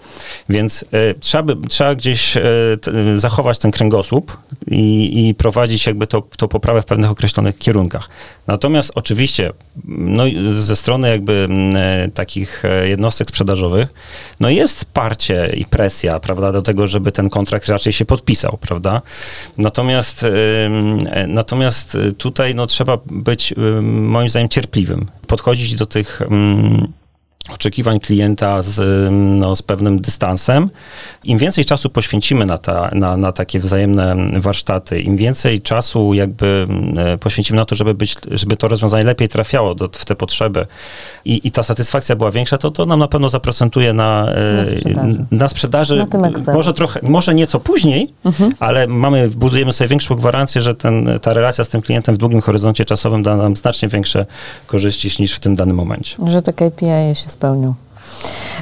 Więc 0.48 0.84
trzeba, 1.20 1.42
by, 1.42 1.68
trzeba 1.68 1.94
gdzieś 1.94 2.38
zachować 3.16 3.58
ten 3.58 3.70
kręgosłup 3.70 4.36
i, 4.70 5.28
i 5.28 5.34
prowadzić 5.34 5.86
jakby 5.86 6.06
to, 6.06 6.22
to 6.36 6.48
poprawę 6.48 6.82
w 6.82 6.84
pewnych 6.84 7.10
określonych 7.10 7.35
kierunkach. 7.58 8.08
Natomiast 8.46 8.92
oczywiście, 8.94 9.52
no 9.84 10.24
ze 10.50 10.76
strony 10.76 11.08
jakby 11.08 11.32
mm, 11.32 11.76
e, 11.76 12.08
takich 12.08 12.64
e, 12.64 12.88
jednostek 12.88 13.28
sprzedażowych, 13.28 13.88
no 14.40 14.50
jest 14.50 14.84
parcie 14.84 15.52
i 15.56 15.64
presja, 15.64 16.20
prawda, 16.20 16.52
do 16.52 16.62
tego, 16.62 16.86
żeby 16.86 17.12
ten 17.12 17.30
kontrakt 17.30 17.68
raczej 17.68 17.92
się 17.92 18.04
podpisał, 18.04 18.58
prawda? 18.60 19.02
Natomiast, 19.58 20.24
e, 20.24 21.26
natomiast 21.26 21.98
tutaj 22.18 22.54
no 22.54 22.66
trzeba 22.66 22.98
być 23.06 23.54
moim 23.82 24.28
zdaniem 24.28 24.48
cierpliwym. 24.48 25.06
Podchodzić 25.26 25.74
do 25.74 25.86
tych 25.86 26.20
ym, 26.20 26.92
oczekiwań 27.52 28.00
klienta 28.00 28.62
z, 28.62 29.08
no, 29.12 29.56
z 29.56 29.62
pewnym 29.62 30.00
dystansem. 30.00 30.70
Im 31.24 31.38
więcej 31.38 31.64
czasu 31.64 31.90
poświęcimy 31.90 32.46
na, 32.46 32.58
ta, 32.58 32.90
na, 32.94 33.16
na 33.16 33.32
takie 33.32 33.60
wzajemne 33.60 34.16
warsztaty, 34.38 35.00
im 35.00 35.16
więcej 35.16 35.60
czasu 35.60 36.14
jakby 36.14 36.66
e, 36.96 37.18
poświęcimy 37.18 37.58
na 37.58 37.64
to, 37.64 37.74
żeby, 37.74 37.94
być, 37.94 38.14
żeby 38.30 38.56
to 38.56 38.68
rozwiązanie 38.68 39.04
lepiej 39.04 39.28
trafiało 39.28 39.74
do, 39.74 39.88
w 39.92 40.04
te 40.04 40.16
potrzeby 40.16 40.66
i, 41.24 41.40
i 41.44 41.50
ta 41.50 41.62
satysfakcja 41.62 42.16
była 42.16 42.30
większa, 42.30 42.58
to 42.58 42.70
to 42.70 42.86
nam 42.86 42.98
na 42.98 43.08
pewno 43.08 43.28
zaprocentuje 43.28 43.92
na, 43.92 44.32
e, 44.32 44.64
Na 44.64 44.66
sprzedaży. 44.66 45.24
na 45.30 45.48
sprzedaży. 45.48 46.06
Na 46.46 46.52
może 46.54 46.74
trochę, 46.74 47.00
może 47.02 47.34
nieco 47.34 47.60
później, 47.60 48.12
ale 48.60 48.86
mamy, 48.86 49.28
budujemy 49.28 49.72
sobie 49.72 49.88
większą 49.88 50.14
gwarancję, 50.14 50.62
że 50.62 50.74
ten, 50.74 51.18
ta 51.22 51.32
relacja 51.32 51.64
z 51.64 51.68
tym 51.68 51.80
klientem 51.80 52.14
w 52.14 52.18
długim 52.18 52.40
horyzoncie 52.40 52.84
czasowym 52.84 53.22
da 53.22 53.36
nam 53.36 53.56
znacznie 53.56 53.88
większe 53.88 54.26
korzyści 54.66 55.22
niż 55.22 55.34
w 55.34 55.40
tym 55.40 55.56
danym 55.56 55.76
momencie. 55.76 56.16
Że 56.26 56.42
te 56.42 56.52
KPI 56.52 57.14
się 57.14 57.30
spełnią. 57.36 57.74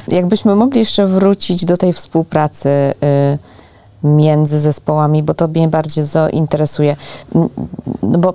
Jakbyśmy 0.07 0.55
mogli 0.55 0.79
jeszcze 0.79 1.07
wrócić 1.07 1.65
do 1.65 1.77
tej 1.77 1.93
współpracy 1.93 2.69
y, 2.69 3.54
między 4.05 4.59
zespołami, 4.59 5.23
bo 5.23 5.33
to 5.33 5.47
mnie 5.47 5.67
bardziej 5.67 6.05
zainteresuje. 6.05 6.95
Mm, 7.35 7.49
No 8.03 8.17
bo 8.19 8.33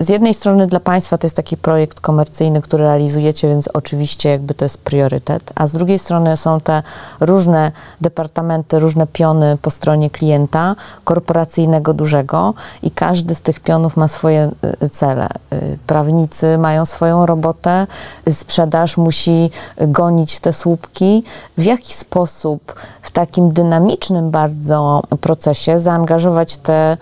z 0.00 0.08
jednej 0.08 0.34
strony 0.34 0.66
dla 0.66 0.80
Państwa 0.80 1.18
to 1.18 1.26
jest 1.26 1.36
taki 1.36 1.56
projekt 1.56 2.00
komercyjny, 2.00 2.62
który 2.62 2.84
realizujecie, 2.84 3.48
więc 3.48 3.68
oczywiście 3.68 4.28
jakby 4.28 4.54
to 4.54 4.64
jest 4.64 4.78
priorytet, 4.78 5.52
a 5.54 5.66
z 5.66 5.72
drugiej 5.72 5.98
strony 5.98 6.36
są 6.36 6.60
te 6.60 6.82
różne 7.20 7.72
departamenty, 8.00 8.78
różne 8.78 9.06
piony 9.06 9.58
po 9.62 9.70
stronie 9.70 10.10
klienta 10.10 10.76
korporacyjnego 11.04 11.94
dużego 11.94 12.54
i 12.82 12.90
każdy 12.90 13.34
z 13.34 13.42
tych 13.42 13.60
pionów 13.60 13.96
ma 13.96 14.08
swoje 14.08 14.50
y, 14.82 14.88
cele. 14.88 15.28
Y, 15.52 15.78
Prawnicy 15.86 16.58
mają 16.58 16.86
swoją 16.86 17.26
robotę, 17.26 17.86
sprzedaż 18.30 18.96
musi 18.96 19.50
gonić 19.80 20.40
te 20.40 20.52
słupki. 20.52 21.24
W 21.58 21.64
jaki 21.64 21.94
sposób 21.94 22.74
w 23.02 23.10
takim 23.10 23.52
dynamicznym 23.52 24.30
bardzo 24.30 25.02
procesie 25.16 25.80
zaangażować 25.80 26.56
te 26.56 26.96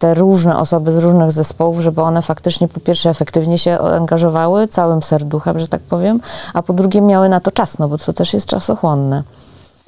te 0.00 0.14
różne 0.14 0.58
osoby 0.58 0.92
z 0.92 0.96
różnych 0.96 1.32
zespołów, 1.32 1.80
żeby 1.80 2.02
one 2.02 2.22
faktycznie 2.22 2.68
po 2.68 2.80
pierwsze 2.80 3.10
efektywnie 3.10 3.58
się 3.58 3.78
angażowały 3.78 4.68
całym 4.68 5.02
serduchem, 5.02 5.58
że 5.58 5.68
tak 5.68 5.80
powiem, 5.80 6.20
a 6.54 6.62
po 6.62 6.72
drugie 6.72 7.00
miały 7.00 7.28
na 7.28 7.40
to 7.40 7.50
czas, 7.50 7.78
no 7.78 7.88
bo 7.88 7.98
to 7.98 8.12
też 8.12 8.34
jest 8.34 8.46
czasochłonne. 8.46 9.22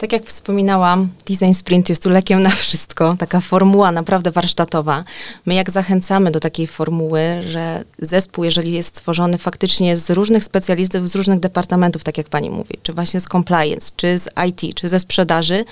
Tak 0.02 0.12
jak 0.12 0.24
wspominałam, 0.24 1.08
Design 1.26 1.52
Sprint 1.52 1.88
jest 1.88 2.06
lekiem 2.06 2.42
na 2.42 2.50
wszystko, 2.50 3.16
taka 3.18 3.40
formuła 3.40 3.92
naprawdę 3.92 4.30
warsztatowa. 4.30 5.04
My 5.46 5.54
jak 5.54 5.70
zachęcamy 5.70 6.30
do 6.30 6.40
takiej 6.40 6.66
formuły, 6.66 7.20
że 7.48 7.84
zespół, 7.98 8.44
jeżeli 8.44 8.72
jest 8.72 8.88
stworzony 8.88 9.38
faktycznie 9.38 9.96
z 9.96 10.10
różnych 10.10 10.44
specjalistów, 10.44 11.08
z 11.08 11.14
różnych 11.14 11.40
departamentów, 11.40 12.04
tak 12.04 12.18
jak 12.18 12.28
pani 12.28 12.50
mówi, 12.50 12.78
czy 12.82 12.92
właśnie 12.92 13.20
z 13.20 13.24
compliance, 13.24 13.92
czy 13.96 14.18
z 14.18 14.28
IT, 14.48 14.74
czy 14.74 14.88
ze 14.88 15.00
sprzedaży, 15.00 15.64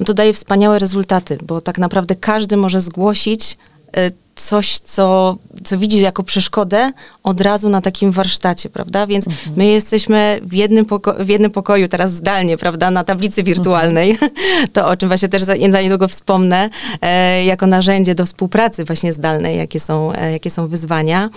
no 0.00 0.06
to 0.06 0.14
daje 0.14 0.32
wspaniałe 0.32 0.78
rezultaty, 0.78 1.38
bo 1.42 1.60
tak 1.60 1.78
naprawdę 1.78 2.14
każdy 2.14 2.56
może 2.56 2.80
zgłosić 2.80 3.56
y, 3.96 4.12
coś, 4.40 4.78
co, 4.78 5.36
co 5.64 5.78
widzi 5.78 6.00
jako 6.00 6.22
przeszkodę 6.22 6.92
od 7.22 7.40
razu 7.40 7.68
na 7.68 7.80
takim 7.80 8.12
warsztacie, 8.12 8.68
prawda? 8.68 9.06
Więc 9.06 9.26
my 9.56 9.66
jesteśmy 9.66 10.40
w 10.42 10.52
jednym, 10.52 10.84
poko- 10.84 11.24
w 11.24 11.28
jednym 11.28 11.50
pokoju, 11.50 11.88
teraz 11.88 12.12
zdalnie, 12.12 12.58
prawda, 12.58 12.90
na 12.90 13.04
tablicy 13.04 13.42
wirtualnej, 13.42 14.18
to 14.72 14.88
o 14.88 14.96
czym 14.96 15.08
właśnie 15.08 15.28
też 15.28 15.42
za, 15.42 15.54
za 15.70 15.82
niedługo 15.82 16.08
wspomnę, 16.08 16.70
e, 17.00 17.44
jako 17.44 17.66
narzędzie 17.66 18.14
do 18.14 18.26
współpracy 18.26 18.84
właśnie 18.84 19.12
zdalnej, 19.12 19.58
jakie 19.58 19.80
są, 19.80 20.12
e, 20.12 20.32
jakie 20.32 20.50
są 20.50 20.68
wyzwania. 20.68 21.30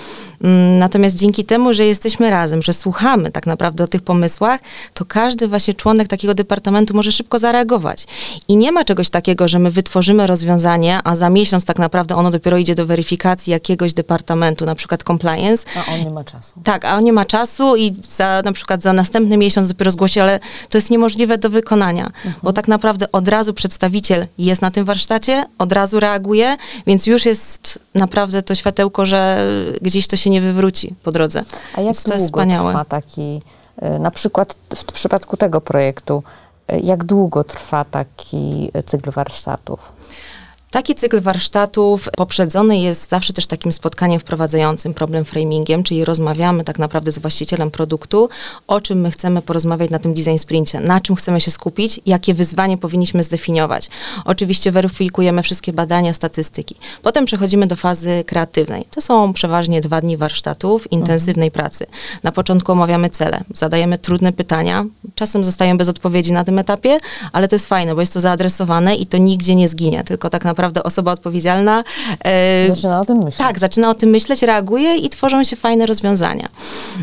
Mm, 0.43 0.77
natomiast 0.77 1.15
dzięki 1.15 1.45
temu, 1.45 1.73
że 1.73 1.85
jesteśmy 1.85 2.29
razem, 2.29 2.61
że 2.61 2.73
słuchamy 2.73 3.31
tak 3.31 3.47
naprawdę 3.47 3.83
o 3.83 3.87
tych 3.87 4.01
pomysłach, 4.01 4.59
to 4.93 5.05
każdy 5.05 5.47
właśnie 5.47 5.73
członek 5.73 6.07
takiego 6.07 6.33
departamentu 6.33 6.93
może 6.93 7.11
szybko 7.11 7.39
zareagować. 7.39 8.05
I 8.47 8.57
nie 8.57 8.71
ma 8.71 8.85
czegoś 8.85 9.09
takiego, 9.09 9.47
że 9.47 9.59
my 9.59 9.71
wytworzymy 9.71 10.27
rozwiązanie, 10.27 10.99
a 11.03 11.15
za 11.15 11.29
miesiąc 11.29 11.65
tak 11.65 11.79
naprawdę 11.79 12.15
ono 12.15 12.31
dopiero 12.31 12.57
idzie 12.57 12.75
do 12.75 12.85
weryfikacji 12.91 13.51
jakiegoś 13.51 13.93
departamentu, 13.93 14.65
na 14.65 14.75
przykład 14.75 15.03
compliance. 15.03 15.65
A 15.75 15.93
on 15.93 15.99
nie 16.03 16.09
ma 16.09 16.23
czasu. 16.23 16.59
Tak, 16.63 16.85
a 16.85 16.97
on 16.97 17.03
nie 17.03 17.13
ma 17.13 17.25
czasu 17.25 17.75
i 17.75 17.93
za, 18.09 18.41
na 18.45 18.51
przykład 18.51 18.81
za 18.81 18.93
następny 18.93 19.37
miesiąc 19.37 19.67
dopiero 19.67 19.91
zgłosi, 19.91 20.19
ale 20.19 20.39
to 20.69 20.77
jest 20.77 20.91
niemożliwe 20.91 21.37
do 21.37 21.49
wykonania, 21.49 22.11
bo 22.43 22.53
tak 22.53 22.67
naprawdę 22.67 23.11
od 23.11 23.27
razu 23.27 23.53
przedstawiciel 23.53 24.27
jest 24.37 24.61
na 24.61 24.71
tym 24.71 24.85
warsztacie, 24.85 25.43
od 25.57 25.71
razu 25.71 25.99
reaguje, 25.99 26.57
więc 26.87 27.07
już 27.07 27.25
jest 27.25 27.79
naprawdę 27.95 28.43
to 28.43 28.55
światełko, 28.55 29.05
że 29.05 29.47
gdzieś 29.81 30.07
to 30.07 30.15
się 30.15 30.29
nie 30.29 30.41
wywróci 30.41 30.95
po 31.03 31.11
drodze. 31.11 31.43
A 31.75 31.81
jak 31.81 31.95
to 31.95 32.13
jest 32.13 32.25
długo 32.25 32.39
wspaniałe. 32.39 32.71
trwa 32.71 32.85
taki, 32.85 33.41
y, 33.95 33.99
na 33.99 34.11
przykład 34.11 34.55
w 34.75 34.83
przypadku 34.85 35.37
tego 35.37 35.61
projektu, 35.61 36.23
y, 36.73 36.79
jak 36.79 37.03
długo 37.03 37.43
trwa 37.43 37.85
taki 37.85 38.71
y, 38.75 38.83
cykl 38.83 39.11
warsztatów? 39.11 39.93
Taki 40.71 40.95
cykl 40.95 41.21
warsztatów 41.21 42.09
poprzedzony 42.17 42.77
jest 42.77 43.09
zawsze 43.09 43.33
też 43.33 43.45
takim 43.45 43.71
spotkaniem 43.71 44.19
wprowadzającym 44.19 44.93
problem 44.93 45.25
framingiem, 45.25 45.83
czyli 45.83 46.05
rozmawiamy 46.05 46.63
tak 46.63 46.79
naprawdę 46.79 47.11
z 47.11 47.19
właścicielem 47.19 47.71
produktu, 47.71 48.29
o 48.67 48.81
czym 48.81 49.01
my 49.01 49.11
chcemy 49.11 49.41
porozmawiać 49.41 49.91
na 49.91 49.99
tym 49.99 50.13
design 50.13 50.37
sprincie, 50.37 50.79
na 50.79 51.01
czym 51.01 51.15
chcemy 51.15 51.41
się 51.41 51.51
skupić, 51.51 51.99
jakie 52.05 52.33
wyzwanie 52.33 52.77
powinniśmy 52.77 53.23
zdefiniować. 53.23 53.89
Oczywiście 54.25 54.71
weryfikujemy 54.71 55.43
wszystkie 55.43 55.73
badania, 55.73 56.13
statystyki. 56.13 56.75
Potem 57.01 57.25
przechodzimy 57.25 57.67
do 57.67 57.75
fazy 57.75 58.23
kreatywnej. 58.27 58.85
To 58.91 59.01
są 59.01 59.33
przeważnie 59.33 59.81
dwa 59.81 60.01
dni 60.01 60.17
warsztatów, 60.17 60.91
intensywnej 60.91 61.51
pracy. 61.51 61.85
Na 62.23 62.31
początku 62.31 62.71
omawiamy 62.71 63.09
cele, 63.09 63.43
zadajemy 63.53 63.97
trudne 63.97 64.33
pytania, 64.33 64.85
czasem 65.15 65.43
zostają 65.43 65.77
bez 65.77 65.89
odpowiedzi 65.89 66.31
na 66.31 66.43
tym 66.43 66.59
etapie, 66.59 66.97
ale 67.31 67.47
to 67.47 67.55
jest 67.55 67.67
fajne, 67.67 67.95
bo 67.95 68.01
jest 68.01 68.13
to 68.13 68.19
zaadresowane 68.19 68.95
i 68.95 69.07
to 69.07 69.17
nigdzie 69.17 69.55
nie 69.55 69.67
zginie, 69.67 70.03
tylko 70.03 70.29
tak 70.29 70.45
naprawdę 70.45 70.60
osoba 70.83 71.11
odpowiedzialna 71.11 71.83
e, 72.25 72.67
Zaczyna 72.69 73.01
o 73.01 73.05
tym 73.05 73.15
myśleć. 73.17 73.35
tak, 73.35 73.59
zaczyna 73.59 73.89
o 73.89 73.93
tym 73.93 74.09
myśleć, 74.09 74.41
reaguje 74.41 74.95
i 74.95 75.09
tworzą 75.09 75.43
się 75.43 75.55
fajne 75.55 75.85
rozwiązania. 75.85 76.49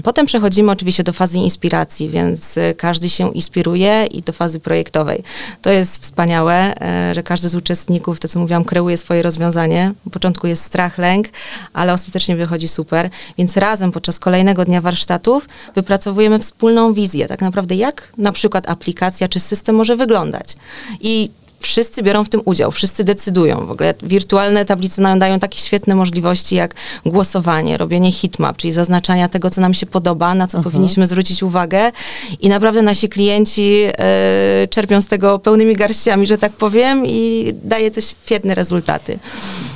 Potem 0.03 0.27
przechodzimy 0.27 0.73
oczywiście 0.73 1.03
do 1.03 1.13
fazy 1.13 1.39
inspiracji, 1.39 2.09
więc 2.09 2.57
y, 2.57 2.75
każdy 2.79 3.09
się 3.09 3.33
inspiruje 3.33 4.07
i 4.11 4.23
do 4.23 4.33
fazy 4.33 4.61
projektowej. 4.61 5.23
To 5.63 5.71
jest 5.71 6.03
wspaniałe, 6.03 6.81
e, 6.81 7.15
że 7.15 7.23
każdy 7.23 7.49
z 7.49 7.55
uczestników, 7.55 8.21
to 8.21 8.29
co 8.29 8.39
mówiłam, 8.41 8.65
kreuje 8.65 8.97
swoje 8.97 9.23
rozwiązanie. 9.23 9.93
Na 10.07 10.13
początku 10.13 10.47
jest 10.47 10.65
strach, 10.65 10.99
lęk, 10.99 11.27
ale 11.73 11.93
ostatecznie 11.93 12.37
wychodzi 12.37 12.69
super. 12.69 13.11
Więc 13.39 13.57
razem 13.57 13.93
podczas 13.93 14.19
kolejnego 14.19 14.65
dnia 14.65 14.81
warsztatów 14.81 15.49
wypracowujemy 15.75 16.39
wspólną 16.39 16.93
wizję, 16.93 17.29
tak 17.29 17.41
naprawdę 17.41 17.75
jak 17.75 18.09
na 18.19 18.33
przykład 18.33 18.69
aplikacja 18.69 19.29
czy 19.29 19.41
system 19.41 19.77
może 19.77 19.97
wyglądać. 19.97 20.57
I 21.01 21.31
wszyscy 21.61 22.03
biorą 22.03 22.25
w 22.25 22.29
tym 22.29 22.43
udział, 22.45 22.71
wszyscy 22.71 23.05
decydują. 23.05 23.67
W 23.67 23.71
ogóle 23.71 23.95
wirtualne 24.03 24.65
tablice 24.65 25.03
nam 25.03 25.19
dają 25.19 25.39
takie 25.39 25.59
świetne 25.59 25.95
możliwości 25.95 26.57
jak 26.57 26.75
głosowanie, 27.07 27.77
robienie 27.77 28.13
hitmap, 28.13 28.57
czyli 28.57 28.73
zaznaczania 28.73 29.29
tego, 29.29 29.51
co 29.51 29.61
nam 29.61 29.75
się 29.75 29.87
podoba, 29.87 30.35
na 30.35 30.47
co 30.47 30.63
powinniśmy 30.63 31.07
zwrócić 31.07 31.43
uwagę 31.43 31.93
i 32.41 32.49
naprawdę 32.49 32.83
nasi 32.83 33.09
klienci 33.09 33.85
e, 33.87 34.69
czerpią 34.71 35.01
z 35.01 35.07
tego 35.07 35.39
pełnymi 35.39 35.77
garściami, 35.77 36.27
że 36.27 36.39
tak 36.39 36.53
powiem 36.53 37.07
i 37.07 37.53
daje 37.63 37.91
to 37.91 38.01
świetne 38.01 38.55
rezultaty. 38.55 39.19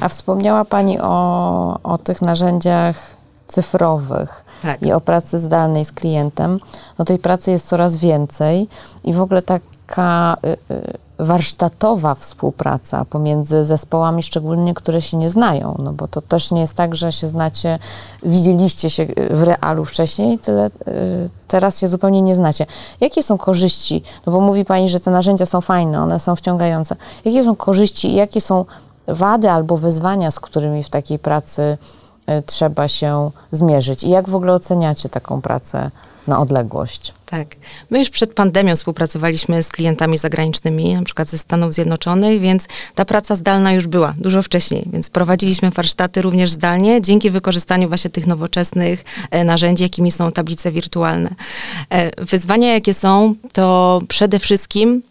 A 0.00 0.08
wspomniała 0.08 0.64
Pani 0.64 0.98
o, 1.00 1.78
o 1.82 1.98
tych 1.98 2.22
narzędziach 2.22 3.16
cyfrowych 3.48 4.44
Tak. 4.62 4.82
i 4.82 4.92
o 4.92 5.00
pracy 5.00 5.38
zdalnej 5.38 5.84
z 5.84 5.92
klientem. 5.92 6.60
No 6.98 7.04
tej 7.04 7.18
pracy 7.18 7.50
jest 7.50 7.68
coraz 7.68 7.96
więcej 7.96 8.68
i 9.04 9.12
w 9.12 9.20
ogóle 9.20 9.42
taka 9.42 10.36
y, 10.46 10.74
y, 10.74 10.98
warsztatowa 11.22 12.14
współpraca 12.14 13.04
pomiędzy 13.04 13.64
zespołami, 13.64 14.22
szczególnie 14.22 14.74
które 14.74 15.02
się 15.02 15.16
nie 15.16 15.30
znają, 15.30 15.76
no 15.78 15.92
bo 15.92 16.08
to 16.08 16.20
też 16.20 16.50
nie 16.50 16.60
jest 16.60 16.74
tak, 16.74 16.96
że 16.96 17.12
się 17.12 17.26
znacie, 17.26 17.78
widzieliście 18.22 18.90
się 18.90 19.02
y, 19.02 19.36
w 19.36 19.42
realu 19.42 19.84
wcześniej, 19.84 20.38
tyle 20.38 20.66
y, 20.66 20.70
teraz 21.48 21.80
się 21.80 21.88
zupełnie 21.88 22.22
nie 22.22 22.36
znacie. 22.36 22.66
Jakie 23.00 23.22
są 23.22 23.38
korzyści? 23.38 24.02
No 24.26 24.32
bo 24.32 24.40
mówi 24.40 24.64
Pani, 24.64 24.88
że 24.88 25.00
te 25.00 25.10
narzędzia 25.10 25.46
są 25.46 25.60
fajne, 25.60 26.02
one 26.02 26.20
są 26.20 26.36
wciągające. 26.36 26.96
Jakie 27.24 27.44
są 27.44 27.56
korzyści 27.56 28.10
i 28.10 28.14
jakie 28.14 28.40
są 28.40 28.64
wady 29.06 29.50
albo 29.50 29.76
wyzwania, 29.76 30.30
z 30.30 30.40
którymi 30.40 30.82
w 30.82 30.90
takiej 30.90 31.18
pracy 31.18 31.78
y, 32.28 32.42
trzeba 32.46 32.88
się 32.88 33.30
zmierzyć? 33.50 34.04
I 34.04 34.10
jak 34.10 34.28
w 34.28 34.34
ogóle 34.34 34.52
oceniacie 34.52 35.08
taką 35.08 35.40
pracę 35.40 35.90
na 36.26 36.40
odległość? 36.40 37.14
Tak. 37.32 37.48
My 37.90 37.98
już 37.98 38.10
przed 38.10 38.34
pandemią 38.34 38.76
współpracowaliśmy 38.76 39.62
z 39.62 39.68
klientami 39.68 40.18
zagranicznymi, 40.18 40.94
na 40.94 41.02
przykład 41.02 41.28
ze 41.28 41.38
Stanów 41.38 41.74
Zjednoczonych, 41.74 42.40
więc 42.40 42.68
ta 42.94 43.04
praca 43.04 43.36
zdalna 43.36 43.72
już 43.72 43.86
była 43.86 44.14
dużo 44.18 44.42
wcześniej, 44.42 44.84
więc 44.92 45.10
prowadziliśmy 45.10 45.70
warsztaty 45.70 46.22
również 46.22 46.50
zdalnie 46.50 47.02
dzięki 47.02 47.30
wykorzystaniu 47.30 47.88
właśnie 47.88 48.10
tych 48.10 48.26
nowoczesnych 48.26 49.04
e, 49.30 49.44
narzędzi, 49.44 49.82
jakimi 49.82 50.12
są 50.12 50.32
tablice 50.32 50.72
wirtualne. 50.72 51.34
E, 51.90 52.24
Wyzwania, 52.24 52.72
jakie 52.72 52.94
są, 52.94 53.34
to 53.52 54.00
przede 54.08 54.38
wszystkim 54.38 55.02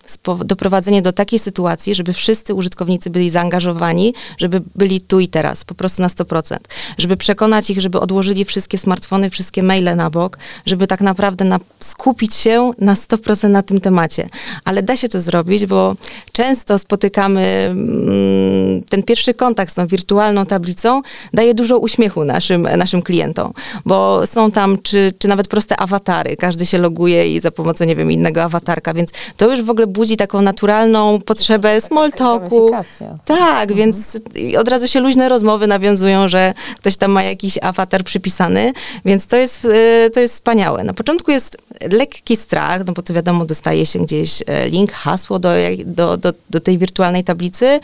doprowadzenie 0.45 1.01
do 1.01 1.13
takiej 1.13 1.39
sytuacji, 1.39 1.95
żeby 1.95 2.13
wszyscy 2.13 2.53
użytkownicy 2.53 3.09
byli 3.09 3.29
zaangażowani, 3.29 4.13
żeby 4.37 4.61
byli 4.75 5.01
tu 5.01 5.19
i 5.19 5.27
teraz, 5.27 5.63
po 5.63 5.75
prostu 5.75 6.01
na 6.01 6.07
100%. 6.07 6.57
Żeby 6.97 7.17
przekonać 7.17 7.69
ich, 7.69 7.81
żeby 7.81 7.99
odłożyli 7.99 8.45
wszystkie 8.45 8.77
smartfony, 8.77 9.29
wszystkie 9.29 9.63
maile 9.63 9.95
na 9.95 10.09
bok, 10.09 10.37
żeby 10.65 10.87
tak 10.87 11.01
naprawdę 11.01 11.45
na, 11.45 11.59
skupić 11.79 12.10
się 12.29 12.71
na 12.77 12.93
100% 12.93 13.49
na 13.49 13.63
tym 13.63 13.81
temacie. 13.81 14.29
Ale 14.65 14.83
da 14.83 14.97
się 14.97 15.09
to 15.09 15.19
zrobić, 15.19 15.65
bo 15.65 15.95
często 16.31 16.77
spotykamy 16.77 17.41
mm, 17.41 18.83
ten 18.89 19.03
pierwszy 19.03 19.33
kontakt 19.33 19.71
z 19.71 19.75
tą 19.75 19.87
wirtualną 19.87 20.45
tablicą, 20.45 21.01
daje 21.33 21.53
dużo 21.53 21.79
uśmiechu 21.79 22.23
naszym, 22.23 22.61
naszym 22.77 23.01
klientom, 23.01 23.53
bo 23.85 24.27
są 24.27 24.51
tam 24.51 24.77
czy, 24.83 25.13
czy 25.19 25.27
nawet 25.27 25.47
proste 25.47 25.77
awatary. 25.77 26.37
Każdy 26.37 26.65
się 26.65 26.77
loguje 26.77 27.35
i 27.35 27.39
za 27.39 27.51
pomocą, 27.51 27.85
nie 27.85 27.95
wiem, 27.95 28.11
innego 28.11 28.43
awatarka, 28.43 28.93
więc 28.93 29.09
to 29.37 29.51
już 29.51 29.61
w 29.61 29.69
ogóle 29.69 29.87
budzi 29.87 30.17
taką 30.17 30.41
naturalną 30.41 31.21
potrzebę 31.21 31.81
small 31.81 32.11
talku. 32.11 32.71
Tak, 33.25 33.73
więc 33.73 34.17
i 34.35 34.57
od 34.57 34.67
razu 34.67 34.87
się 34.87 34.99
luźne 34.99 35.29
rozmowy 35.29 35.67
nawiązują, 35.67 36.29
że 36.29 36.53
ktoś 36.77 36.97
tam 36.97 37.11
ma 37.11 37.23
jakiś 37.23 37.57
awatar 37.61 38.03
przypisany, 38.03 38.73
więc 39.05 39.27
to 39.27 39.37
jest, 39.37 39.65
y, 39.65 40.09
to 40.13 40.19
jest 40.19 40.33
wspaniałe. 40.33 40.83
Na 40.83 40.93
początku 40.93 41.31
jest 41.31 41.57
lekki 42.01 42.35
strach, 42.35 42.85
no 42.85 42.93
bo 42.93 43.01
to 43.01 43.13
wiadomo, 43.13 43.45
dostaje 43.45 43.85
się 43.85 43.99
gdzieś 43.99 44.43
e, 44.47 44.69
link, 44.69 44.91
hasło 44.91 45.39
do, 45.39 45.49
do, 45.85 46.17
do, 46.17 46.33
do 46.49 46.59
tej 46.59 46.77
wirtualnej 46.77 47.23
tablicy, 47.23 47.79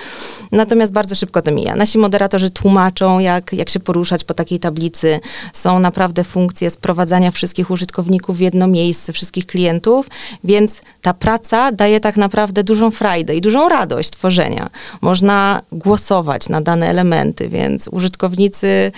natomiast 0.51 0.93
bardzo 0.93 1.15
szybko 1.15 1.41
to 1.41 1.51
mija. 1.51 1.75
Nasi 1.75 1.97
moderatorzy 1.97 2.49
tłumaczą, 2.49 3.19
jak, 3.19 3.53
jak 3.53 3.69
się 3.69 3.80
poruszać 3.80 4.23
po 4.23 4.34
takiej 4.34 4.60
tablicy. 4.60 5.19
Są 5.53 5.80
naprawdę 5.80 6.23
funkcje 6.23 6.69
sprowadzania 6.69 7.32
wszystkich 7.32 7.71
użytkowników 7.71 8.38
w 8.38 8.39
jedno 8.39 8.67
miejsce, 8.67 9.13
wszystkich 9.13 9.45
klientów, 9.45 10.10
więc 10.43 10.82
ta 11.01 11.13
praca 11.13 11.71
daje 11.71 11.99
tak 11.99 12.17
naprawdę 12.17 12.63
dużą 12.63 12.91
frajdę 12.91 13.36
i 13.36 13.41
dużą 13.41 13.69
radość 13.69 14.10
tworzenia. 14.10 14.69
Można 15.01 15.62
głosować 15.71 16.49
na 16.49 16.62
dane 16.62 16.89
elementy, 16.89 17.49
więc 17.49 17.88
użytkownicy 17.91 18.91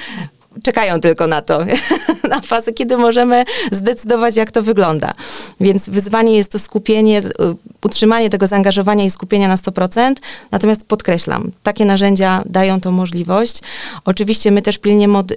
czekają 0.64 1.02
tylko 1.02 1.28
na 1.28 1.42
to, 1.42 1.60
na 2.30 2.42
fazę, 2.42 2.74
kiedy 2.74 2.98
możemy 2.98 3.46
zdecydować, 3.72 4.36
jak 4.36 4.52
to 4.52 4.64
wygląda. 4.64 5.14
Więc 5.60 5.90
wyzwanie 5.90 6.38
jest 6.38 6.52
to 6.52 6.60
skupienie, 6.60 7.22
utrzymanie 7.84 8.30
tego 8.30 8.48
zaangażowania 8.48 9.06
i 9.06 9.10
skupienia 9.10 9.48
na 9.48 9.56
100%. 9.56 10.14
Natomiast 10.52 10.86
podkreślam, 10.86 11.52
takie 11.64 11.86
narzędzia 11.86 12.44
dają 12.46 12.82
tą 12.82 12.92
możliwość. 12.92 13.60
Oczywiście 14.06 14.52
my 14.52 14.62
też 14.62 14.78
pilnie 14.78 15.08
mod, 15.08 15.34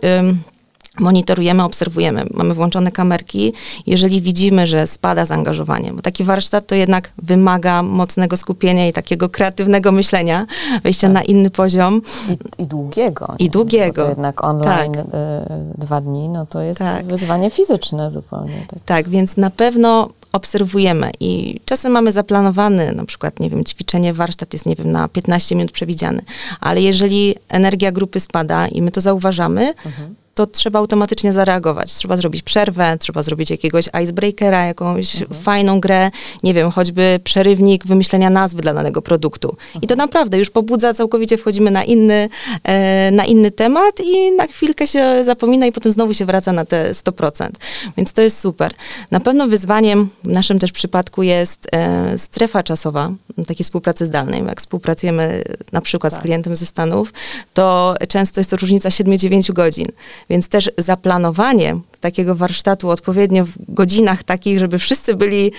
monitorujemy, 1.01 1.63
obserwujemy, 1.63 2.25
mamy 2.35 2.55
włączone 2.55 2.93
kamerki. 2.93 3.53
Jeżeli 3.87 4.21
widzimy, 4.21 4.67
że 4.67 4.87
spada 4.87 5.25
zaangażowanie, 5.25 5.93
bo 5.93 6.03
taki 6.03 6.25
warsztat 6.25 6.67
to 6.67 6.75
jednak 6.75 7.13
wymaga 7.19 7.83
mocnego 7.83 8.37
skupienia 8.37 8.89
i 8.89 8.93
takiego 8.93 9.29
kreatywnego 9.29 9.93
myślenia, 9.93 10.47
wejścia 10.83 11.07
tak. 11.07 11.15
na 11.15 11.23
inny 11.23 11.51
poziom. 11.51 12.03
I, 12.31 12.63
i 12.63 12.67
długiego. 12.67 13.35
I 13.39 13.51
długiego. 13.51 14.03
to 14.03 14.09
jednak 14.09 14.45
online 14.45 14.93
tak. 14.93 15.05
y, 15.05 15.79
dwa 15.79 16.01
dni, 16.01 16.29
no 16.29 16.47
to 16.47 16.61
jest 16.61 16.79
tak. 16.79 17.07
wyzwanie 17.07 17.51
fizyczne 17.51 18.11
zupełnie. 18.11 18.67
Tak. 18.69 18.81
tak, 18.81 19.09
więc 19.09 19.37
na 19.37 19.51
pewno 19.51 20.09
obserwujemy 20.33 21.11
i 21.21 21.61
czasem 21.65 21.93
mamy 21.93 22.13
zaplanowany, 22.13 22.93
na 22.93 23.05
przykład, 23.05 23.41
nie 23.41 23.51
wiem, 23.51 23.65
ćwiczenie, 23.65 24.15
warsztat 24.15 24.53
jest, 24.53 24.67
nie 24.67 24.77
wiem, 24.77 24.93
na 24.93 25.09
15 25.09 25.57
minut 25.57 25.73
przewidziany, 25.73 26.23
ale 26.61 26.81
jeżeli 26.81 27.35
energia 27.49 27.93
grupy 27.93 28.21
spada 28.21 28.69
i 28.69 28.83
my 28.83 28.91
to 28.91 29.01
zauważamy, 29.01 29.75
mhm 29.87 30.15
to 30.35 30.47
trzeba 30.47 30.79
automatycznie 30.79 31.33
zareagować. 31.33 31.95
Trzeba 31.95 32.17
zrobić 32.17 32.43
przerwę, 32.43 32.97
trzeba 33.01 33.23
zrobić 33.23 33.51
jakiegoś 33.51 33.89
icebreakera, 34.03 34.67
jakąś 34.67 35.23
mhm. 35.23 35.43
fajną 35.43 35.81
grę, 35.81 36.11
nie 36.43 36.55
wiem, 36.55 36.71
choćby 36.71 37.21
przerywnik 37.25 37.87
wymyślenia 37.87 38.31
nazwy 38.31 38.63
dla 38.63 38.75
danego 38.75 39.03
produktu. 39.03 39.49
Mhm. 39.49 39.83
I 39.83 39.87
to 39.87 39.95
mhm. 39.95 40.09
naprawdę 40.09 40.39
już 40.39 40.51
pobudza, 40.51 40.95
całkowicie 40.95 41.39
wchodzimy 41.39 41.71
na 41.71 41.85
inny, 41.85 42.29
e, 42.65 43.11
na 43.11 43.25
inny 43.25 43.51
temat 43.51 44.01
i 44.05 44.33
na 44.33 44.47
chwilkę 44.47 44.87
się 44.87 45.25
zapomina 45.25 45.67
i 45.67 45.73
potem 45.73 45.93
znowu 45.93 46.15
się 46.15 46.25
wraca 46.25 46.53
na 46.53 46.65
te 46.65 46.93
100%. 46.93 47.49
Więc 47.97 48.13
to 48.13 48.23
jest 48.23 48.41
super. 48.41 48.75
Na 49.11 49.21
pewno 49.21 49.49
wyzwaniem 49.49 50.09
w 50.25 50.29
naszym 50.29 50.59
też 50.59 50.73
przypadku 50.73 51.23
jest 51.23 51.69
e, 51.73 52.19
strefa 52.19 52.63
czasowa 52.63 53.13
takiej 53.47 53.65
współpracy 53.65 54.07
zdalnej. 54.07 54.45
Jak 54.47 54.61
współpracujemy 54.61 55.45
na 55.73 55.81
przykład 55.81 56.13
tak. 56.13 56.21
z 56.21 56.23
klientem 56.23 56.57
ze 56.57 56.67
Stanów, 56.67 57.13
to 57.55 57.95
często 58.09 58.41
jest 58.41 58.51
to 58.51 58.57
różnica 58.57 58.89
7-9 58.89 59.53
godzin. 59.53 59.87
Więc 60.33 60.49
też 60.49 60.71
zaplanowanie 60.79 61.77
takiego 62.03 62.35
warsztatu 62.35 62.91
odpowiednio 62.91 63.45
w 63.45 63.53
godzinach 63.69 64.25
takich, 64.25 64.59
żeby 64.59 64.79
wszyscy 64.79 65.15
byli 65.15 65.53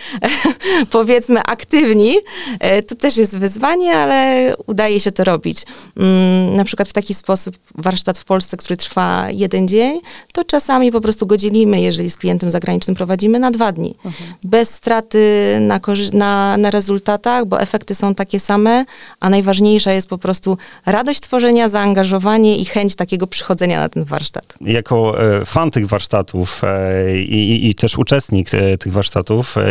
powiedzmy 0.91 1.41
aktywni, 1.41 2.15
e, 2.59 2.83
to 2.83 2.95
też 2.95 3.17
jest 3.17 3.37
wyzwanie, 3.37 3.97
ale 3.97 4.53
udaje 4.67 4.99
się 4.99 5.11
to 5.11 5.23
robić. 5.23 5.57
Mm, 5.97 6.55
na 6.55 6.63
przykład 6.63 6.89
w 6.89 6.93
taki 6.93 7.13
sposób 7.13 7.57
warsztat 7.75 8.19
w 8.19 8.25
Polsce, 8.25 8.57
który 8.57 8.77
trwa 8.77 9.27
jeden 9.31 9.67
dzień, 9.67 9.99
to 10.33 10.43
czasami 10.43 10.91
po 10.91 11.01
prostu 11.01 11.27
go 11.27 11.37
dzielimy, 11.37 11.81
jeżeli 11.81 12.09
z 12.09 12.17
klientem 12.17 12.51
zagranicznym 12.51 12.95
prowadzimy 12.95 13.39
na 13.39 13.51
dwa 13.51 13.71
dni. 13.71 13.95
Mhm. 14.05 14.33
Bez 14.43 14.69
straty 14.69 15.57
na, 15.61 15.79
na, 16.13 16.57
na 16.57 16.71
rezultatach, 16.71 17.45
bo 17.45 17.61
efekty 17.61 17.95
są 17.95 18.15
takie 18.15 18.39
same, 18.39 18.85
a 19.19 19.29
najważniejsza 19.29 19.91
jest 19.91 20.09
po 20.09 20.17
prostu 20.17 20.57
radość 20.85 21.19
tworzenia, 21.19 21.69
zaangażowanie 21.69 22.57
i 22.57 22.65
chęć 22.65 22.95
takiego 22.95 23.27
przychodzenia 23.27 23.79
na 23.79 23.89
ten 23.89 24.03
warsztat. 24.03 24.55
Jako 24.61 25.23
e, 25.41 25.45
fan 25.45 25.71
tych 25.71 25.87
warsztatów, 25.87 26.32
warsztatów 26.33 26.63
e, 26.63 27.17
i, 27.17 27.69
i, 27.69 27.75
też 27.75 27.97
uczestnik 27.97 28.53
e, 28.53 28.77
tych 28.77 28.93
warsztatów. 28.93 29.57
E, 29.57 29.61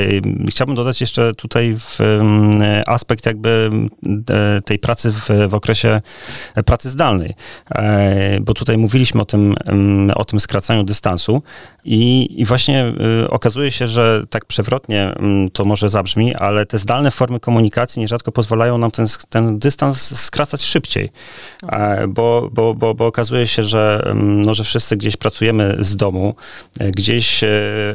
chciałbym 0.50 0.76
dodać 0.76 1.00
jeszcze 1.00 1.34
tutaj 1.34 1.76
w 1.78 1.98
aspekt 2.86 3.26
jakby 3.26 3.70
tej 4.64 4.78
pracy 4.78 5.12
w, 5.12 5.28
w 5.48 5.54
okresie 5.54 6.00
pracy 6.66 6.90
zdalnej, 6.90 7.34
bo 8.40 8.54
tutaj 8.54 8.78
mówiliśmy 8.78 9.22
o 9.22 9.24
tym, 9.24 9.54
o 10.14 10.24
tym 10.24 10.40
skracaniu 10.40 10.84
dystansu 10.84 11.42
i, 11.84 12.28
i 12.40 12.44
właśnie 12.44 12.92
okazuje 13.28 13.70
się, 13.70 13.88
że 13.88 14.24
tak 14.30 14.44
przewrotnie 14.44 15.12
to 15.52 15.64
może 15.64 15.88
zabrzmi, 15.88 16.34
ale 16.34 16.66
te 16.66 16.78
zdalne 16.78 17.10
formy 17.10 17.40
komunikacji 17.40 18.00
nierzadko 18.00 18.32
pozwalają 18.32 18.78
nam 18.78 18.90
ten, 18.90 19.06
ten 19.28 19.58
dystans 19.58 20.20
skracać 20.20 20.62
szybciej, 20.62 21.10
bo, 22.08 22.48
bo, 22.52 22.74
bo, 22.74 22.94
bo 22.94 23.06
okazuje 23.06 23.46
się, 23.46 23.64
że, 23.64 24.12
no, 24.14 24.54
że 24.54 24.64
wszyscy 24.64 24.96
gdzieś 24.96 25.16
pracujemy 25.16 25.76
z 25.80 25.96
domu, 25.96 26.34
gdzieś 26.80 27.44
e, 27.44 27.48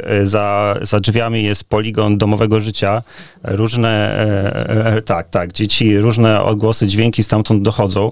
e, 0.04 0.26
za, 0.26 0.78
za 0.82 1.00
drzwiami 1.00 1.44
jest 1.44 1.64
poligon 1.64 2.18
domowego 2.18 2.62
życia. 2.62 3.02
Różne, 3.44 4.26
tak, 5.06 5.30
tak, 5.30 5.54
dzieci, 5.54 5.98
różne 5.98 6.44
odgłosy, 6.44 6.88
dźwięki 6.88 7.24
stamtąd 7.24 7.64
dochodzą. 7.64 8.12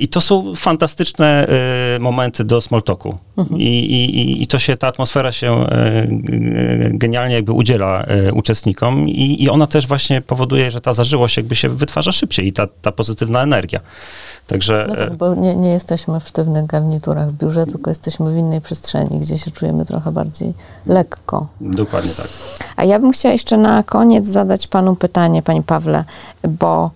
I 0.00 0.08
to 0.08 0.20
są 0.20 0.54
fantastyczne 0.56 1.46
momenty 2.00 2.44
do 2.44 2.60
small 2.60 2.82
talku. 2.82 3.18
Mhm. 3.38 3.60
I, 3.60 3.64
i, 3.64 4.42
I 4.42 4.46
to 4.46 4.58
się, 4.58 4.76
ta 4.76 4.86
atmosfera 4.86 5.32
się 5.32 5.66
genialnie 6.90 7.34
jakby 7.34 7.52
udziela 7.52 8.06
uczestnikom 8.32 9.08
i, 9.08 9.42
i 9.42 9.48
ona 9.48 9.66
też 9.66 9.86
właśnie 9.86 10.20
powoduje, 10.20 10.70
że 10.70 10.80
ta 10.80 10.92
zażyłość 10.92 11.36
jakby 11.36 11.54
się 11.54 11.68
wytwarza 11.68 12.12
szybciej 12.12 12.46
i 12.46 12.52
ta, 12.52 12.66
ta 12.66 12.92
pozytywna 12.92 13.42
energia. 13.42 13.80
Także... 14.52 14.86
No 14.88 14.96
tak, 14.96 15.16
bo 15.16 15.34
nie, 15.34 15.56
nie 15.56 15.70
jesteśmy 15.70 16.20
w 16.20 16.28
sztywnych 16.28 16.66
garniturach 16.66 17.28
w 17.28 17.32
biurze, 17.32 17.66
tylko 17.66 17.90
jesteśmy 17.90 18.32
w 18.32 18.36
innej 18.36 18.60
przestrzeni, 18.60 19.18
gdzie 19.18 19.38
się 19.38 19.50
czujemy 19.50 19.86
trochę 19.86 20.12
bardziej 20.12 20.54
lekko. 20.86 21.46
Dokładnie 21.60 22.12
tak. 22.12 22.26
A 22.76 22.84
ja 22.84 22.98
bym 22.98 23.12
chciała 23.12 23.32
jeszcze 23.32 23.56
na 23.56 23.82
koniec 23.82 24.26
zadać 24.26 24.66
panu 24.66 24.96
pytanie, 24.96 25.42
panie 25.42 25.62
Pawle, 25.62 26.04
bo 26.48 26.90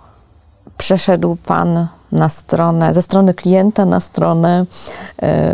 przeszedł 0.76 1.36
pan 1.46 1.86
na 2.12 2.28
stronę, 2.28 2.94
ze 2.94 3.02
strony 3.02 3.34
klienta 3.34 3.84
na 3.84 4.00
stronę 4.00 4.66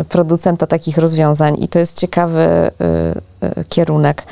y, 0.01 0.05
producenta 0.05 0.67
takich 0.67 0.97
rozwiązań 0.97 1.55
i 1.63 1.67
to 1.67 1.79
jest 1.79 1.99
ciekawy 1.99 2.71
y, 3.59 3.65
kierunek. 3.69 4.23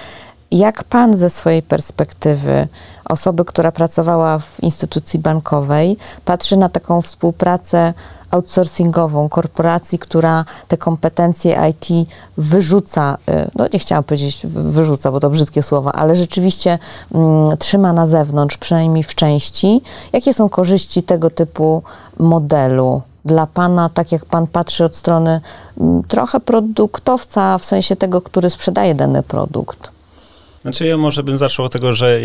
Jak 0.52 0.84
pan 0.84 1.18
ze 1.18 1.30
swojej 1.30 1.62
perspektywy 1.62 2.68
osoby, 3.06 3.46
która 3.46 3.72
pracowała 3.72 4.40
w 4.40 4.64
instytucji 4.64 5.20
bankowej, 5.20 5.98
patrzy 6.26 6.58
na 6.58 6.70
taką 6.70 7.02
współpracę 7.02 7.94
outsourcingową 8.32 9.30
korporacji, 9.30 10.00
która 10.00 10.46
te 10.68 10.78
kompetencje 10.78 11.58
IT 11.70 12.10
wyrzuca, 12.38 13.18
y, 13.30 13.52
no 13.56 13.66
nie 13.74 13.80
chciałam 13.80 14.04
powiedzieć 14.04 14.42
wyrzuca, 14.48 15.12
bo 15.12 15.20
to 15.20 15.30
brzydkie 15.30 15.64
słowa, 15.64 15.92
ale 15.92 16.16
rzeczywiście 16.16 16.80
mm, 17.14 17.58
trzyma 17.58 17.94
na 17.94 18.08
zewnątrz, 18.08 18.58
przynajmniej 18.58 19.04
w 19.04 19.16
części. 19.16 19.82
Jakie 20.14 20.34
są 20.34 20.50
korzyści 20.50 21.04
tego 21.04 21.30
typu 21.30 21.84
modelu? 22.20 23.02
Dla 23.26 23.48
Pana, 23.48 23.90
tak 23.90 24.12
jak 24.12 24.26
Pan 24.26 24.48
patrzy 24.48 24.86
od 24.86 24.96
strony 24.96 25.42
mm, 25.82 26.04
trochę 26.04 26.40
produktowca, 26.40 27.58
w 27.58 27.66
sensie 27.66 27.96
tego, 27.96 28.22
który 28.22 28.50
sprzedaje 28.50 28.96
dany 28.96 29.24
produkt? 29.24 30.01
Znaczy 30.62 30.86
ja 30.86 30.98
może 30.98 31.24
bym 31.24 31.38
zaczął 31.38 31.66
od 31.66 31.72
tego, 31.72 31.94
że 31.94 32.20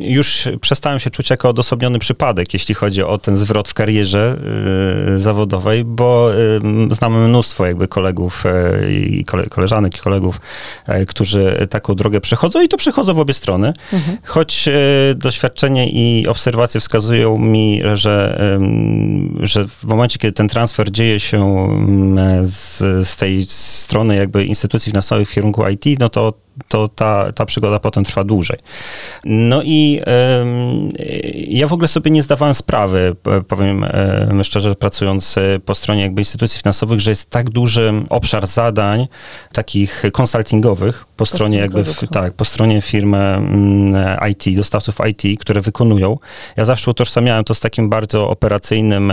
już 0.00 0.48
przestałem 0.60 1.00
się 1.00 1.10
czuć 1.10 1.30
jako 1.30 1.48
odosobniony 1.48 1.98
przypadek, 1.98 2.54
jeśli 2.54 2.74
chodzi 2.74 3.02
o 3.02 3.18
ten 3.18 3.36
zwrot 3.36 3.68
w 3.68 3.74
karierze 3.74 4.36
y, 5.14 5.18
zawodowej, 5.18 5.84
bo 5.84 6.30
znam 6.90 7.28
mnóstwo 7.28 7.66
jakby 7.66 7.88
kolegów 7.88 8.44
e, 8.46 8.92
i 8.92 9.24
koleżanek 9.50 9.96
i 9.96 10.00
kolegów, 10.00 10.40
e, 10.86 11.04
którzy 11.04 11.66
taką 11.70 11.94
drogę 11.94 12.20
przechodzą 12.20 12.62
i 12.62 12.68
to 12.68 12.76
przechodzą 12.76 13.14
w 13.14 13.18
obie 13.18 13.34
strony, 13.34 13.72
mhm. 13.92 14.18
choć 14.24 14.68
e, 14.68 14.72
doświadczenie 15.14 15.88
i 15.88 16.26
obserwacje 16.26 16.80
wskazują 16.80 17.38
mi, 17.38 17.82
że, 17.94 18.40
że 19.40 19.68
w 19.68 19.84
momencie, 19.84 20.18
kiedy 20.18 20.32
ten 20.32 20.48
transfer 20.48 20.90
dzieje 20.90 21.20
się 21.20 21.68
z, 22.42 22.78
z 23.08 23.16
tej 23.16 23.46
strony 23.48 24.16
jakby 24.16 24.44
instytucji 24.44 24.90
finansowych 24.90 25.30
w 25.30 25.32
kierunku 25.32 25.68
IT, 25.68 25.84
no 26.00 26.08
to 26.08 26.47
to 26.68 26.88
ta, 26.88 27.32
ta 27.32 27.46
przygoda 27.46 27.78
potem 27.78 28.04
trwa 28.04 28.24
dłużej. 28.24 28.58
No 29.24 29.62
i 29.62 30.00
ja 31.34 31.66
w 31.66 31.72
ogóle 31.72 31.88
sobie 31.88 32.10
nie 32.10 32.22
zdawałem 32.22 32.54
sprawy, 32.54 33.16
powiem 33.48 33.86
szczerze, 34.42 34.74
pracując 34.74 35.36
po 35.64 35.74
stronie 35.74 36.02
jakby 36.02 36.20
instytucji 36.20 36.58
finansowych, 36.58 37.00
że 37.00 37.10
jest 37.10 37.30
tak 37.30 37.50
duży 37.50 37.92
obszar 38.10 38.46
zadań 38.46 39.08
takich 39.52 40.02
konsultingowych 40.12 41.04
po 41.16 41.26
stronie 41.26 41.58
jakby, 41.58 41.84
w, 41.84 42.08
tak, 42.12 42.32
po 42.34 42.44
stronie 42.44 42.80
firmy 42.82 43.18
mm, 43.18 44.16
IT, 44.30 44.56
dostawców 44.56 44.98
IT, 45.10 45.40
które 45.40 45.60
wykonują. 45.60 46.18
Ja 46.56 46.64
zawsze 46.64 46.90
utożsamiałem 46.90 47.44
to 47.44 47.54
z 47.54 47.60
takim 47.60 47.88
bardzo 47.88 48.30
operacyjnym, 48.30 49.12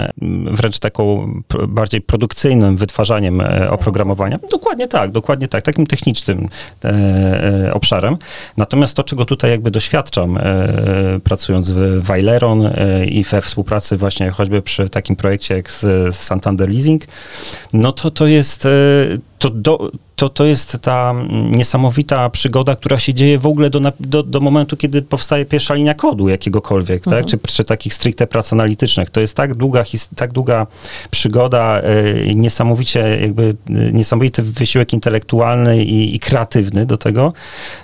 wręcz 0.51 0.79
taką 0.79 1.33
bardziej 1.67 2.01
produkcyjnym 2.01 2.77
wytwarzaniem 2.77 3.41
e, 3.41 3.69
oprogramowania. 3.71 4.37
Dokładnie 4.51 4.87
tak, 4.87 5.11
dokładnie 5.11 5.47
tak, 5.47 5.61
takim 5.61 5.87
technicznym 5.87 6.49
e, 6.83 6.89
e, 6.89 7.34
obszarem. 7.73 8.17
Natomiast 8.57 8.95
to, 8.95 9.03
czego 9.03 9.25
tutaj 9.25 9.51
jakby 9.51 9.71
doświadczam, 9.71 10.39
pracując 11.23 11.71
w 11.71 12.01
Weileron 12.03 12.69
i 13.05 13.23
we 13.23 13.41
współpracy 13.41 13.97
właśnie 13.97 14.29
choćby 14.29 14.61
przy 14.61 14.89
takim 14.89 15.15
projekcie 15.15 15.55
jak 15.55 15.71
z 15.71 16.15
Santander 16.15 16.69
Leasing, 16.69 17.03
no 17.73 17.91
to 17.91 18.11
to 18.11 18.27
jest 18.27 18.67
to, 19.39 19.49
do, 19.49 19.91
to, 20.15 20.29
to 20.29 20.45
jest 20.45 20.77
ta 20.81 21.15
niesamowita 21.51 22.29
przygoda, 22.29 22.75
która 22.75 22.99
się 22.99 23.13
dzieje 23.13 23.39
w 23.39 23.45
ogóle 23.45 23.69
do, 23.69 23.81
do, 23.99 24.23
do 24.23 24.39
momentu, 24.39 24.77
kiedy 24.77 25.01
powstaje 25.01 25.45
pierwsza 25.45 25.73
linia 25.73 25.93
kodu 25.93 26.29
jakiegokolwiek, 26.29 27.03
tak? 27.03 27.13
mhm. 27.13 27.23
tak? 27.23 27.31
czy, 27.31 27.53
czy 27.53 27.63
takich 27.63 27.93
stricte 27.93 28.27
prac 28.27 28.53
analitycznych. 28.53 29.09
To 29.09 29.21
jest 29.21 29.35
tak 29.35 29.53
długa, 29.53 29.83
tak 30.15 30.33
długa 30.33 30.67
przygoda, 31.11 31.81
y, 31.81 32.35
niesamowicie 32.35 33.17
jakby, 33.21 33.43
y, 33.43 33.91
niesamowity 33.93 34.41
wysiłek 34.41 34.93
intelektualny 34.93 35.83
i, 35.83 36.15
i 36.15 36.19
kreatywny 36.19 36.85
do 36.85 36.97
tego, 36.97 37.33